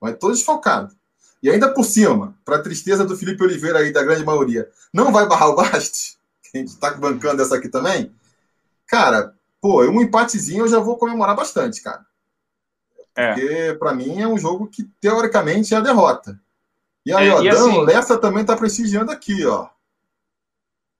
[0.00, 0.94] Vai todo desfalcado.
[1.42, 5.26] E ainda por cima, para tristeza do Felipe Oliveira aí, da grande maioria, não vai
[5.26, 8.12] barrar o Bastos, que a gente está bancando essa aqui também.
[8.86, 12.04] Cara, pô, um empatezinho eu já vou comemorar bastante, cara.
[13.18, 13.32] É.
[13.32, 16.40] Porque para mim é um jogo que teoricamente é a derrota.
[17.04, 19.68] E aí, é, ó, e assim, Lessa também está prestigiando aqui, ó.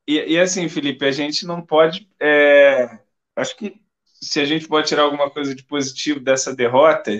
[0.06, 2.08] E, e, assim, Felipe, a gente não pode.
[2.18, 2.98] É,
[3.36, 3.80] acho que
[4.20, 7.12] se a gente pode tirar alguma coisa de positivo dessa derrota,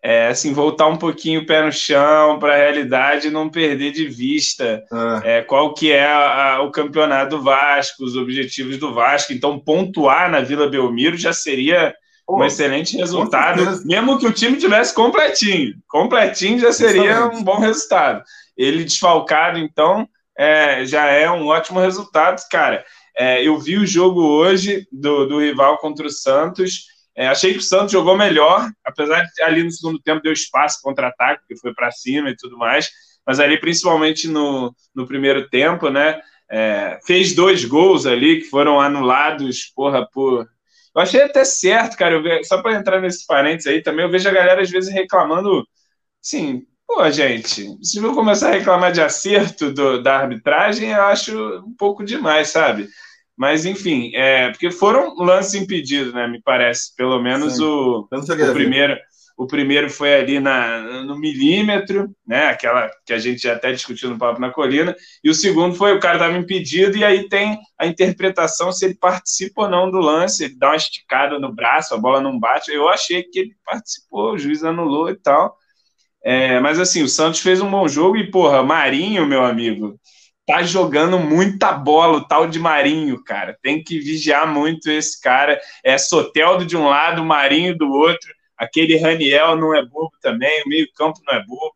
[0.00, 3.92] é, assim, voltar um pouquinho o pé no chão para a realidade e não perder
[3.92, 4.84] de vista
[5.24, 5.38] é.
[5.38, 9.32] É, qual que é a, a, o campeonato do Vasco, os objetivos do Vasco.
[9.34, 11.94] Então, pontuar na Vila Belmiro já seria
[12.26, 15.74] Pô, um excelente resultado, mesmo que o time tivesse completinho.
[15.86, 17.36] Completinho já seria Exatamente.
[17.36, 18.22] um bom resultado.
[18.56, 22.84] Ele desfalcado, então, é, já é um ótimo resultado, cara.
[23.16, 27.58] É, eu vi o jogo hoje do, do rival contra o Santos é, achei que
[27.58, 31.72] o Santos jogou melhor, apesar de ali no segundo tempo deu espaço contra-ataque, que foi
[31.72, 32.90] para cima e tudo mais,
[33.24, 36.20] mas ali principalmente no, no primeiro tempo, né?
[36.50, 40.46] É, fez dois gols ali que foram anulados, porra, por.
[40.94, 42.20] Eu achei até certo, cara.
[42.22, 42.44] Ve...
[42.44, 45.66] Só para entrar nesses parênteses aí também, eu vejo a galera às vezes reclamando,
[46.22, 51.36] assim, pô, gente, se eu começar a reclamar de acerto do, da arbitragem, eu acho
[51.66, 52.88] um pouco demais, sabe?
[53.36, 56.28] Mas, enfim, é, porque foram lances impedidos, né?
[56.28, 56.94] Me parece.
[56.96, 58.96] Pelo menos o, o primeiro.
[59.36, 62.46] O primeiro foi ali na, no milímetro, né?
[62.46, 64.94] Aquela que a gente até discutiu no Papo na Colina.
[65.24, 68.94] E o segundo foi o cara estava impedido, e aí tem a interpretação se ele
[68.94, 70.44] participa ou não do lance.
[70.44, 72.70] Ele dá uma esticada no braço, a bola não bate.
[72.70, 75.56] Eu achei que ele participou, o juiz anulou e tal.
[76.24, 79.98] É, mas assim, o Santos fez um bom jogo e, porra, Marinho, meu amigo,
[80.46, 83.56] tá jogando muita bola, o tal de Marinho, cara.
[83.62, 85.60] Tem que vigiar muito esse cara.
[85.84, 88.30] É Soteldo de um lado, Marinho do outro.
[88.56, 91.74] Aquele Raniel não é bobo também, o meio-campo não é bobo.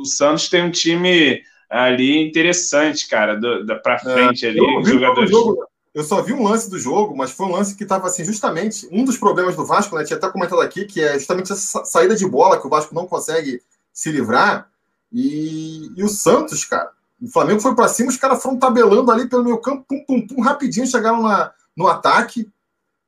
[0.00, 3.38] O Santos tem um time ali interessante, cara,
[3.82, 5.30] pra é, frente é, ali, eu, jogadores.
[5.30, 8.24] Jogo, eu só vi um lance do jogo, mas foi um lance que estava assim,
[8.24, 10.04] justamente um dos problemas do Vasco, né?
[10.04, 13.06] Tinha até comentado aqui, que é justamente essa saída de bola que o Vasco não
[13.06, 14.70] consegue se livrar.
[15.12, 16.90] E, e o Santos, cara,
[17.20, 20.26] o Flamengo foi para cima, os caras foram tabelando ali pelo meio campo, pum, pum,
[20.26, 22.46] pum, rapidinho, chegaram na, no ataque.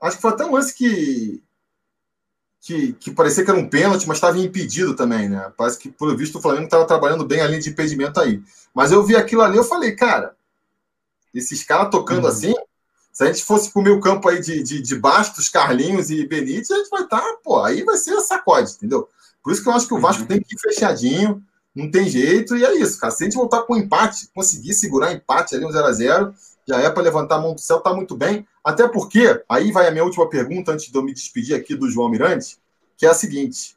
[0.01, 1.43] Acho que foi até um lance que,
[2.61, 5.53] que, que parecia que era um pênalti, mas estava impedido também, né?
[5.57, 8.43] Parece que, pelo visto, o Flamengo estava trabalhando bem a linha de impedimento aí.
[8.75, 10.37] Mas eu vi aquilo ali, eu falei, cara,
[11.35, 12.31] esses caras tocando uhum.
[12.31, 12.55] assim,
[13.13, 16.27] se a gente fosse para o meio campo aí de, de, de Bastos, Carlinhos e
[16.27, 19.09] Benítez, a gente vai estar, tá, pô, aí vai ser sacode, entendeu?
[19.43, 20.29] Por isso que eu acho que o Vasco uhum.
[20.29, 21.43] tem que ir fechadinho,
[21.75, 23.13] não tem jeito, e é isso, cara.
[23.13, 26.35] Se a gente voltar com um empate, conseguir segurar empate ali, um 0x0,
[26.69, 28.47] já é para levantar a mão do céu, tá muito bem.
[28.63, 31.91] Até porque, aí vai a minha última pergunta, antes de eu me despedir aqui do
[31.91, 32.59] João Mirante,
[32.97, 33.77] que é a seguinte: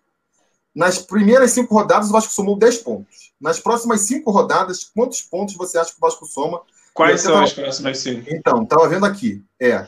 [0.76, 3.32] nas primeiras cinco rodadas, o Vasco somou 10 pontos.
[3.40, 6.62] Nas próximas cinco rodadas, quantos pontos você acha que o Vasco soma?
[6.94, 7.46] Quais são tava...
[7.46, 8.30] as próximas cinco?
[8.30, 9.44] Então, estava vendo aqui.
[9.60, 9.88] É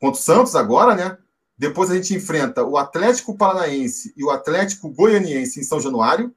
[0.00, 1.18] contra o Santos agora, né?
[1.56, 6.34] Depois a gente enfrenta o Atlético Paranaense e o Atlético Goianiense em São Januário.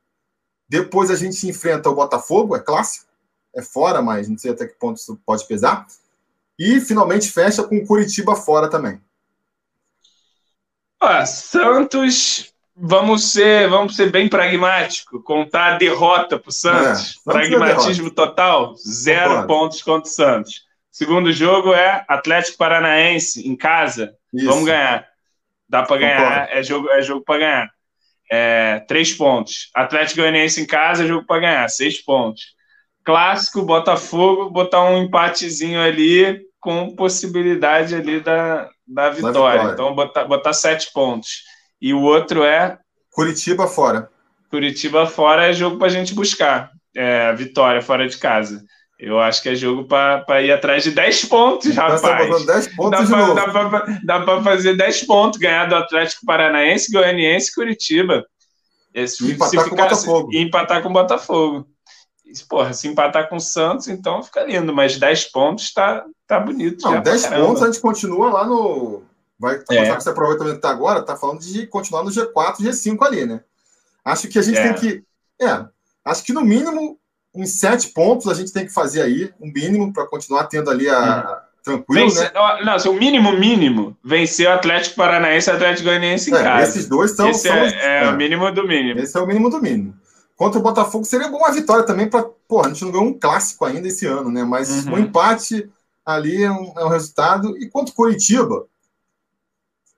[0.68, 3.08] Depois a gente enfrenta o Botafogo, é clássico,
[3.56, 5.88] é fora, mas não sei até que ponto isso pode pesar.
[6.58, 9.02] E finalmente fecha com o Curitiba fora também.
[11.00, 17.20] Ah, Santos, vamos ser, vamos ser bem pragmático, contar a derrota para o Santos.
[17.28, 19.48] É, Pragmatismo total, zero Concordo.
[19.48, 20.64] pontos contra o Santos.
[20.92, 24.16] Segundo jogo é Atlético Paranaense em casa.
[24.34, 24.46] Isso.
[24.46, 25.08] Vamos ganhar.
[25.68, 27.74] Dá para ganhar, é jogo, é jogo para ganhar
[28.32, 29.70] é, três pontos.
[29.74, 32.53] Atlético Goianiense em casa, jogo para ganhar, seis pontos.
[33.04, 39.52] Clássico, Botafogo, botar um empatezinho ali com possibilidade ali da, da vitória.
[39.52, 39.74] vitória.
[39.74, 41.44] Então, botar, botar sete pontos.
[41.82, 42.78] E o outro é.
[43.12, 44.10] Curitiba fora.
[44.50, 46.72] Curitiba fora é jogo para a gente buscar.
[46.96, 48.64] É, vitória fora de casa.
[48.98, 52.46] Eu acho que é jogo para ir atrás de 10 pontos, então, rapaz.
[52.46, 53.10] Tá 10 pontos
[54.06, 58.26] dá para fazer 10 pontos, ganhar do Atlético Paranaense, Goianiense e Curitiba.
[58.94, 60.30] Esse, e empatar com o Botafogo.
[60.32, 61.68] E empatar com o Botafogo.
[62.48, 66.84] Porra, se empatar com o Santos, então fica lindo, mas 10 pontos tá, tá bonito.
[66.84, 69.04] Não, 10 pontos a gente continua lá no.
[69.40, 69.96] Vai é.
[69.96, 73.42] que você aproveitamento que tá agora, tá falando de continuar no G4, G5 ali, né?
[74.06, 74.64] Acho que a gente é.
[74.64, 75.04] tem que.
[75.42, 75.66] É,
[76.06, 76.98] acho que no mínimo
[77.36, 80.90] uns sete pontos a gente tem que fazer aí, um mínimo, para continuar tendo ali
[80.90, 81.28] a.
[81.28, 81.54] Uhum.
[81.64, 82.30] Tranquilo, né?
[82.66, 86.44] Não, assim, o mínimo mínimo vencer o Atlético Paranaense e o Atlético Goianiense em é,
[86.44, 86.64] casa.
[86.64, 87.30] Esses dois são.
[87.30, 87.74] Esse são é, os...
[87.74, 89.00] é, é, o mínimo do mínimo.
[89.00, 89.96] Esse é o mínimo do mínimo.
[90.36, 92.24] Contra o Botafogo seria bom uma vitória também para.
[92.48, 94.44] Pô, a gente não ganhou um clássico ainda esse ano, né?
[94.44, 94.94] Mas uhum.
[94.94, 95.72] um empate
[96.06, 97.58] ali é um, é um resultado.
[97.58, 98.66] E quanto Curitiba,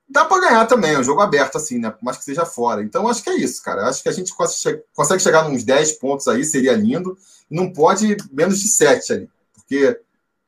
[0.07, 1.89] dá para ganhar também, é um jogo aberto, assim, né?
[1.89, 2.83] Por mais que seja fora.
[2.83, 3.87] Então, acho que é isso, cara.
[3.87, 7.17] Acho que a gente consegue chegar nos 10 pontos aí, seria lindo.
[7.49, 9.29] Não pode menos de 7 ali.
[9.53, 9.99] Porque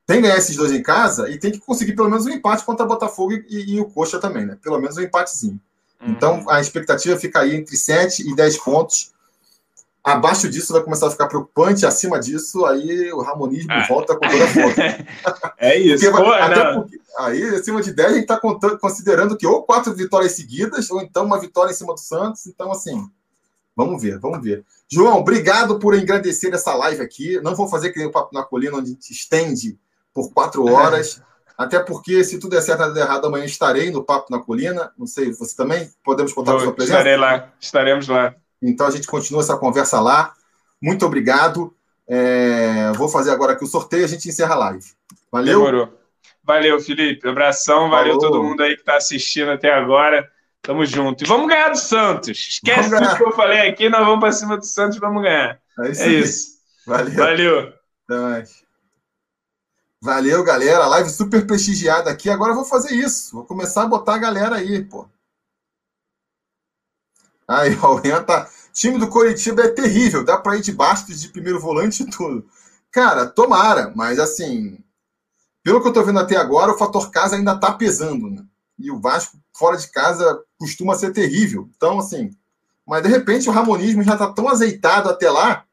[0.06, 2.64] tem que ganhar esses dois em casa e tem que conseguir pelo menos um empate
[2.64, 4.58] contra o Botafogo e, e, o Coxa também, né?
[4.62, 5.60] Pelo menos um empatezinho.
[6.02, 6.12] Uhum.
[6.12, 9.12] Então, a expectativa fica aí entre 7 e 10 pontos.
[10.08, 13.86] Abaixo disso vai começar a ficar preocupante, acima disso, aí o ramonismo ah.
[13.90, 14.82] volta com toda a força.
[15.60, 16.10] é isso.
[16.10, 18.40] Porque, Pô, até porque, aí, acima de 10, a gente está
[18.80, 22.48] considerando que ou quatro vitórias seguidas, ou então uma vitória em cima do Santos.
[22.48, 23.06] Então, assim,
[23.76, 24.64] vamos ver, vamos ver.
[24.90, 27.42] João, obrigado por engrandecer essa live aqui.
[27.42, 29.78] Não vou fazer que nem o Papo na Colina, onde a gente estende
[30.14, 31.22] por quatro horas.
[31.58, 34.90] Até porque, se tudo der certo nada errado, amanhã estarei no Papo na Colina.
[34.98, 35.92] Não sei, você também?
[36.02, 36.98] Podemos contar com a sua presença?
[36.98, 38.34] Estarei lá, estaremos lá.
[38.62, 40.34] Então a gente continua essa conversa lá.
[40.82, 41.74] Muito obrigado.
[42.08, 42.92] É...
[42.94, 44.86] Vou fazer agora aqui o sorteio e a gente encerra a live.
[45.32, 45.60] Valeu?
[45.60, 46.00] Demorou.
[46.44, 47.28] Valeu, Felipe.
[47.28, 48.32] Abração, valeu Falou.
[48.32, 50.30] todo mundo aí que está assistindo até agora.
[50.62, 51.24] Tamo junto.
[51.24, 52.38] E vamos ganhar do Santos.
[52.38, 55.60] Esquece tudo que eu falei aqui, nós vamos para cima do Santos e vamos ganhar.
[55.80, 56.02] É isso.
[56.02, 56.58] É isso.
[56.86, 57.16] Valeu.
[57.16, 57.74] Valeu.
[58.10, 58.64] Até mais.
[60.02, 60.88] Valeu, galera.
[60.88, 62.30] Live super prestigiada aqui.
[62.30, 63.36] Agora eu vou fazer isso.
[63.36, 65.08] Vou começar a botar a galera aí, pô.
[67.48, 68.49] Aí, ó, o Rian tá.
[68.74, 70.24] Time do Coritiba é terrível.
[70.24, 72.45] Dá para ir de Bastos de primeiro volante e tudo.
[72.91, 74.78] Cara, tomara, mas assim.
[75.64, 78.44] Pelo que eu tô vendo até agora, o fator casa ainda tá pesando, né?
[78.80, 81.69] E o Vasco, fora de casa, costuma ser terrível.
[81.76, 82.32] Então, assim.
[82.86, 85.65] Mas de repente o Ramonismo já tá tão azeitado até lá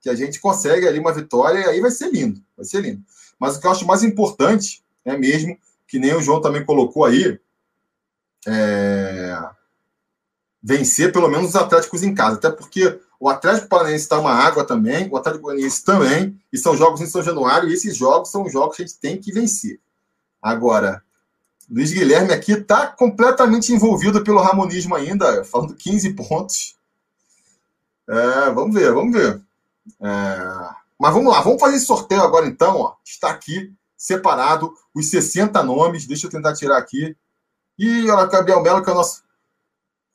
[0.00, 2.40] que a gente consegue ali uma vitória e aí vai ser lindo.
[2.56, 3.02] Vai ser lindo.
[3.38, 5.58] Mas o que eu acho mais importante é mesmo,
[5.88, 7.40] que nem o João também colocou aí,
[8.46, 9.36] é
[10.62, 12.36] vencer pelo menos os Atléticos em casa.
[12.36, 16.76] Até porque o Atlético Paranaense está uma água também, o Atlético Paranaense também, e são
[16.76, 19.78] jogos em São Januário, e esses jogos são jogos que a gente tem que vencer.
[20.40, 21.02] Agora,
[21.70, 26.76] Luiz Guilherme aqui está completamente envolvido pelo Ramonismo ainda, falando 15 pontos.
[28.08, 29.40] É, vamos ver, vamos ver.
[30.00, 32.76] É, mas vamos lá, vamos fazer esse sorteio agora então.
[32.76, 32.94] Ó.
[33.04, 36.06] Está aqui separado os 60 nomes.
[36.06, 37.16] Deixa eu tentar tirar aqui.
[37.78, 39.22] E olha, Gabriel Melo, que é o nosso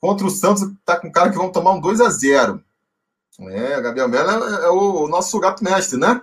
[0.00, 2.62] Contra o Santos, tá com cara que vão tomar um 2 a 0
[3.40, 6.22] É, Gabriel Melo é, é o nosso gato mestre, né?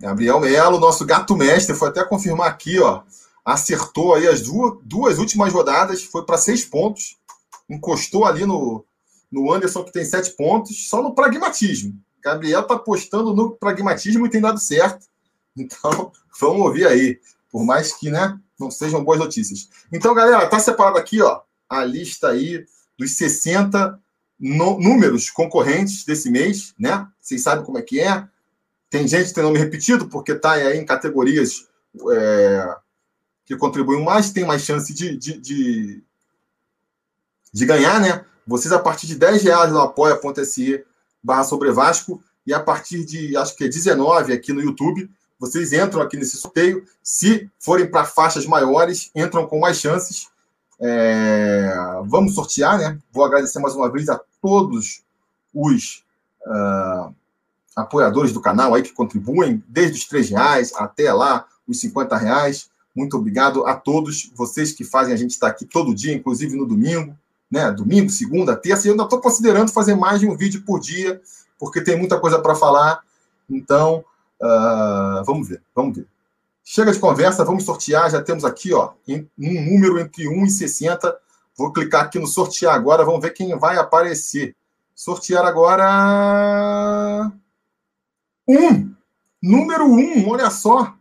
[0.00, 3.02] Gabriel Melo, nosso gato mestre, foi até confirmar aqui, ó.
[3.44, 7.16] Acertou aí as duas, duas últimas rodadas, foi para seis pontos.
[7.68, 8.84] Encostou ali no,
[9.30, 11.98] no Anderson, que tem sete pontos, só no pragmatismo.
[12.22, 15.06] Gabriel tá apostando no pragmatismo e tem dado certo.
[15.58, 17.20] Então, vamos ouvir aí.
[17.50, 19.68] Por mais que, né, não sejam boas notícias.
[19.92, 22.64] Então, galera, tá separado aqui, ó, a lista aí
[22.98, 23.98] dos 60
[24.38, 27.06] no, números concorrentes desse mês, né?
[27.20, 28.26] Vocês sabem como é que é.
[28.90, 31.68] Tem gente que tem nome repetido, porque tá aí em categorias
[32.12, 32.76] é,
[33.44, 36.02] que contribuem mais, tem mais chance de, de, de,
[37.52, 38.24] de, ganhar, né?
[38.46, 40.84] Vocês, a partir de 10 reais no apoia.se
[41.22, 45.72] barra sobre Vasco e a partir de, acho que é 19 aqui no YouTube, vocês
[45.72, 46.84] entram aqui nesse sorteio.
[47.02, 50.28] Se forem para faixas maiores, entram com mais chances.
[50.80, 51.72] É...
[52.06, 52.98] Vamos sortear, né?
[53.12, 55.02] Vou agradecer mais uma vez a todos
[55.54, 56.04] os
[56.46, 57.14] uh,
[57.74, 62.70] apoiadores do canal aí que contribuem, desde os três reais até lá os 50 reais.
[62.94, 66.66] Muito obrigado a todos vocês que fazem a gente estar aqui todo dia, inclusive no
[66.66, 67.16] domingo,
[67.50, 67.70] né?
[67.70, 68.88] Domingo, segunda, terça.
[68.88, 71.20] Eu ainda estou considerando fazer mais de um vídeo por dia,
[71.58, 73.00] porque tem muita coisa para falar.
[73.48, 74.04] Então,
[74.40, 76.06] Uh, vamos ver, vamos ver.
[76.64, 78.10] Chega de conversa, vamos sortear.
[78.10, 81.18] Já temos aqui ó, um número entre 1 e 60.
[81.56, 84.54] Vou clicar aqui no sortear agora, vamos ver quem vai aparecer.
[84.94, 87.32] Sortear agora.
[88.46, 88.94] Um!
[89.42, 90.94] Número 1, olha só.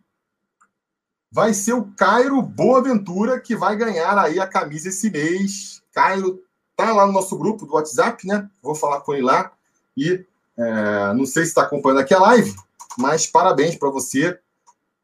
[1.32, 5.84] Vai ser o Cairo Boaventura que vai ganhar aí a camisa esse mês.
[5.92, 6.42] Cairo
[6.76, 8.50] tá lá no nosso grupo do WhatsApp, né?
[8.62, 9.52] Vou falar com ele lá.
[9.96, 10.26] E
[10.58, 12.56] é, não sei se está acompanhando aqui a live,
[12.98, 14.40] mas parabéns para você,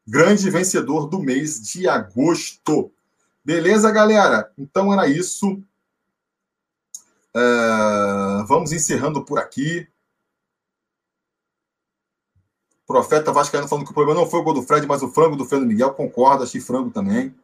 [0.06, 2.92] grande vencedor do mês de agosto.
[3.44, 4.52] Beleza, galera?
[4.56, 5.62] Então era isso.
[7.36, 9.88] É, vamos encerrando por aqui.
[12.86, 15.36] Profeta Vascaíno falando que o problema não foi o gol do Fred, mas o frango
[15.36, 15.94] do Fernando Miguel.
[15.94, 17.34] Concordo, achei frango também.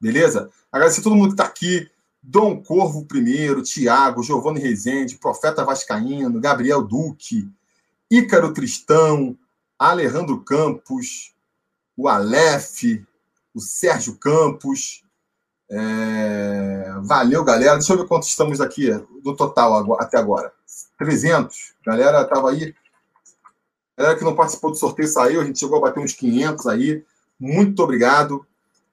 [0.00, 0.50] Beleza?
[0.70, 1.88] Agradecer a todo mundo que está aqui.
[2.22, 7.48] Dom Corvo primeiro, Tiago, Giovanni Rezende, Profeta Vascaíno, Gabriel Duque,
[8.10, 9.38] Ícaro Tristão,
[9.78, 11.34] Alejandro Campos,
[11.96, 12.82] o Aleph,
[13.54, 15.04] o Sérgio Campos.
[15.70, 16.94] É...
[17.02, 17.76] Valeu, galera.
[17.76, 18.90] Deixa eu ver quantos estamos aqui
[19.22, 20.52] do total até agora.
[20.98, 21.74] 300.
[21.86, 22.74] Galera, estava aí.
[23.96, 25.40] Galera que não participou do sorteio saiu.
[25.40, 27.04] A gente chegou a bater uns 500 aí.
[27.38, 28.44] Muito obrigado.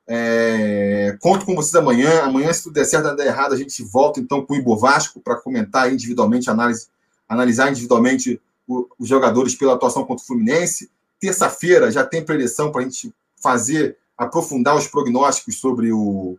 [0.07, 2.24] É, conto com vocês amanhã.
[2.24, 5.20] Amanhã, se tudo der certo, não der errado, a gente volta então com o Ibovasco
[5.20, 6.88] para comentar individualmente, análise,
[7.28, 10.90] analisar individualmente os jogadores pela atuação contra o Fluminense.
[11.20, 16.38] Terça-feira já tem predição para a gente fazer, aprofundar os prognósticos sobre o,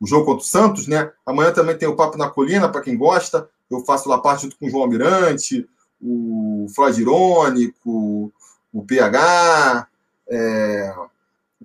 [0.00, 1.10] o jogo contra o Santos, né?
[1.24, 3.48] Amanhã também tem o Papo na Colina, para quem gosta.
[3.70, 5.68] Eu faço lá parte junto com o João Almirante,
[6.00, 8.32] o Flávio Irônico,
[8.72, 9.88] o PH.
[10.28, 10.94] É,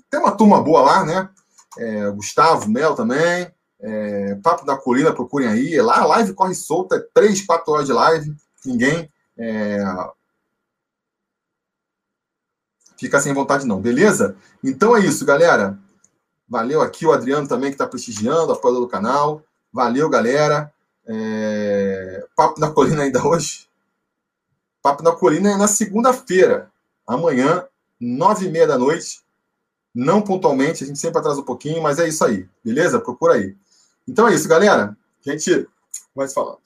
[0.09, 1.29] tem uma turma boa lá, né?
[1.77, 3.51] É, Gustavo Mel também.
[3.81, 5.81] É, Papo da Colina, procurem aí.
[5.81, 8.35] Lá a live corre solta, é 3, 4 horas de live.
[8.65, 9.09] Ninguém
[9.39, 9.81] é,
[12.99, 14.35] fica sem vontade, não, beleza?
[14.63, 15.79] Então é isso, galera.
[16.47, 19.41] Valeu aqui o Adriano também, que está prestigiando, apoiador do canal.
[19.71, 20.71] Valeu, galera.
[21.07, 22.25] É...
[22.35, 23.69] Papo na Colina ainda hoje.
[24.81, 26.69] Papo na Colina é na segunda-feira.
[27.07, 27.65] Amanhã,
[27.99, 29.23] nove e meia da noite.
[29.95, 32.99] Não pontualmente, a gente sempre atrasa um pouquinho, mas é isso aí, beleza?
[32.99, 33.55] Procura aí.
[34.07, 34.95] Então é isso, galera.
[35.25, 35.67] A gente
[36.15, 36.59] vai se falando.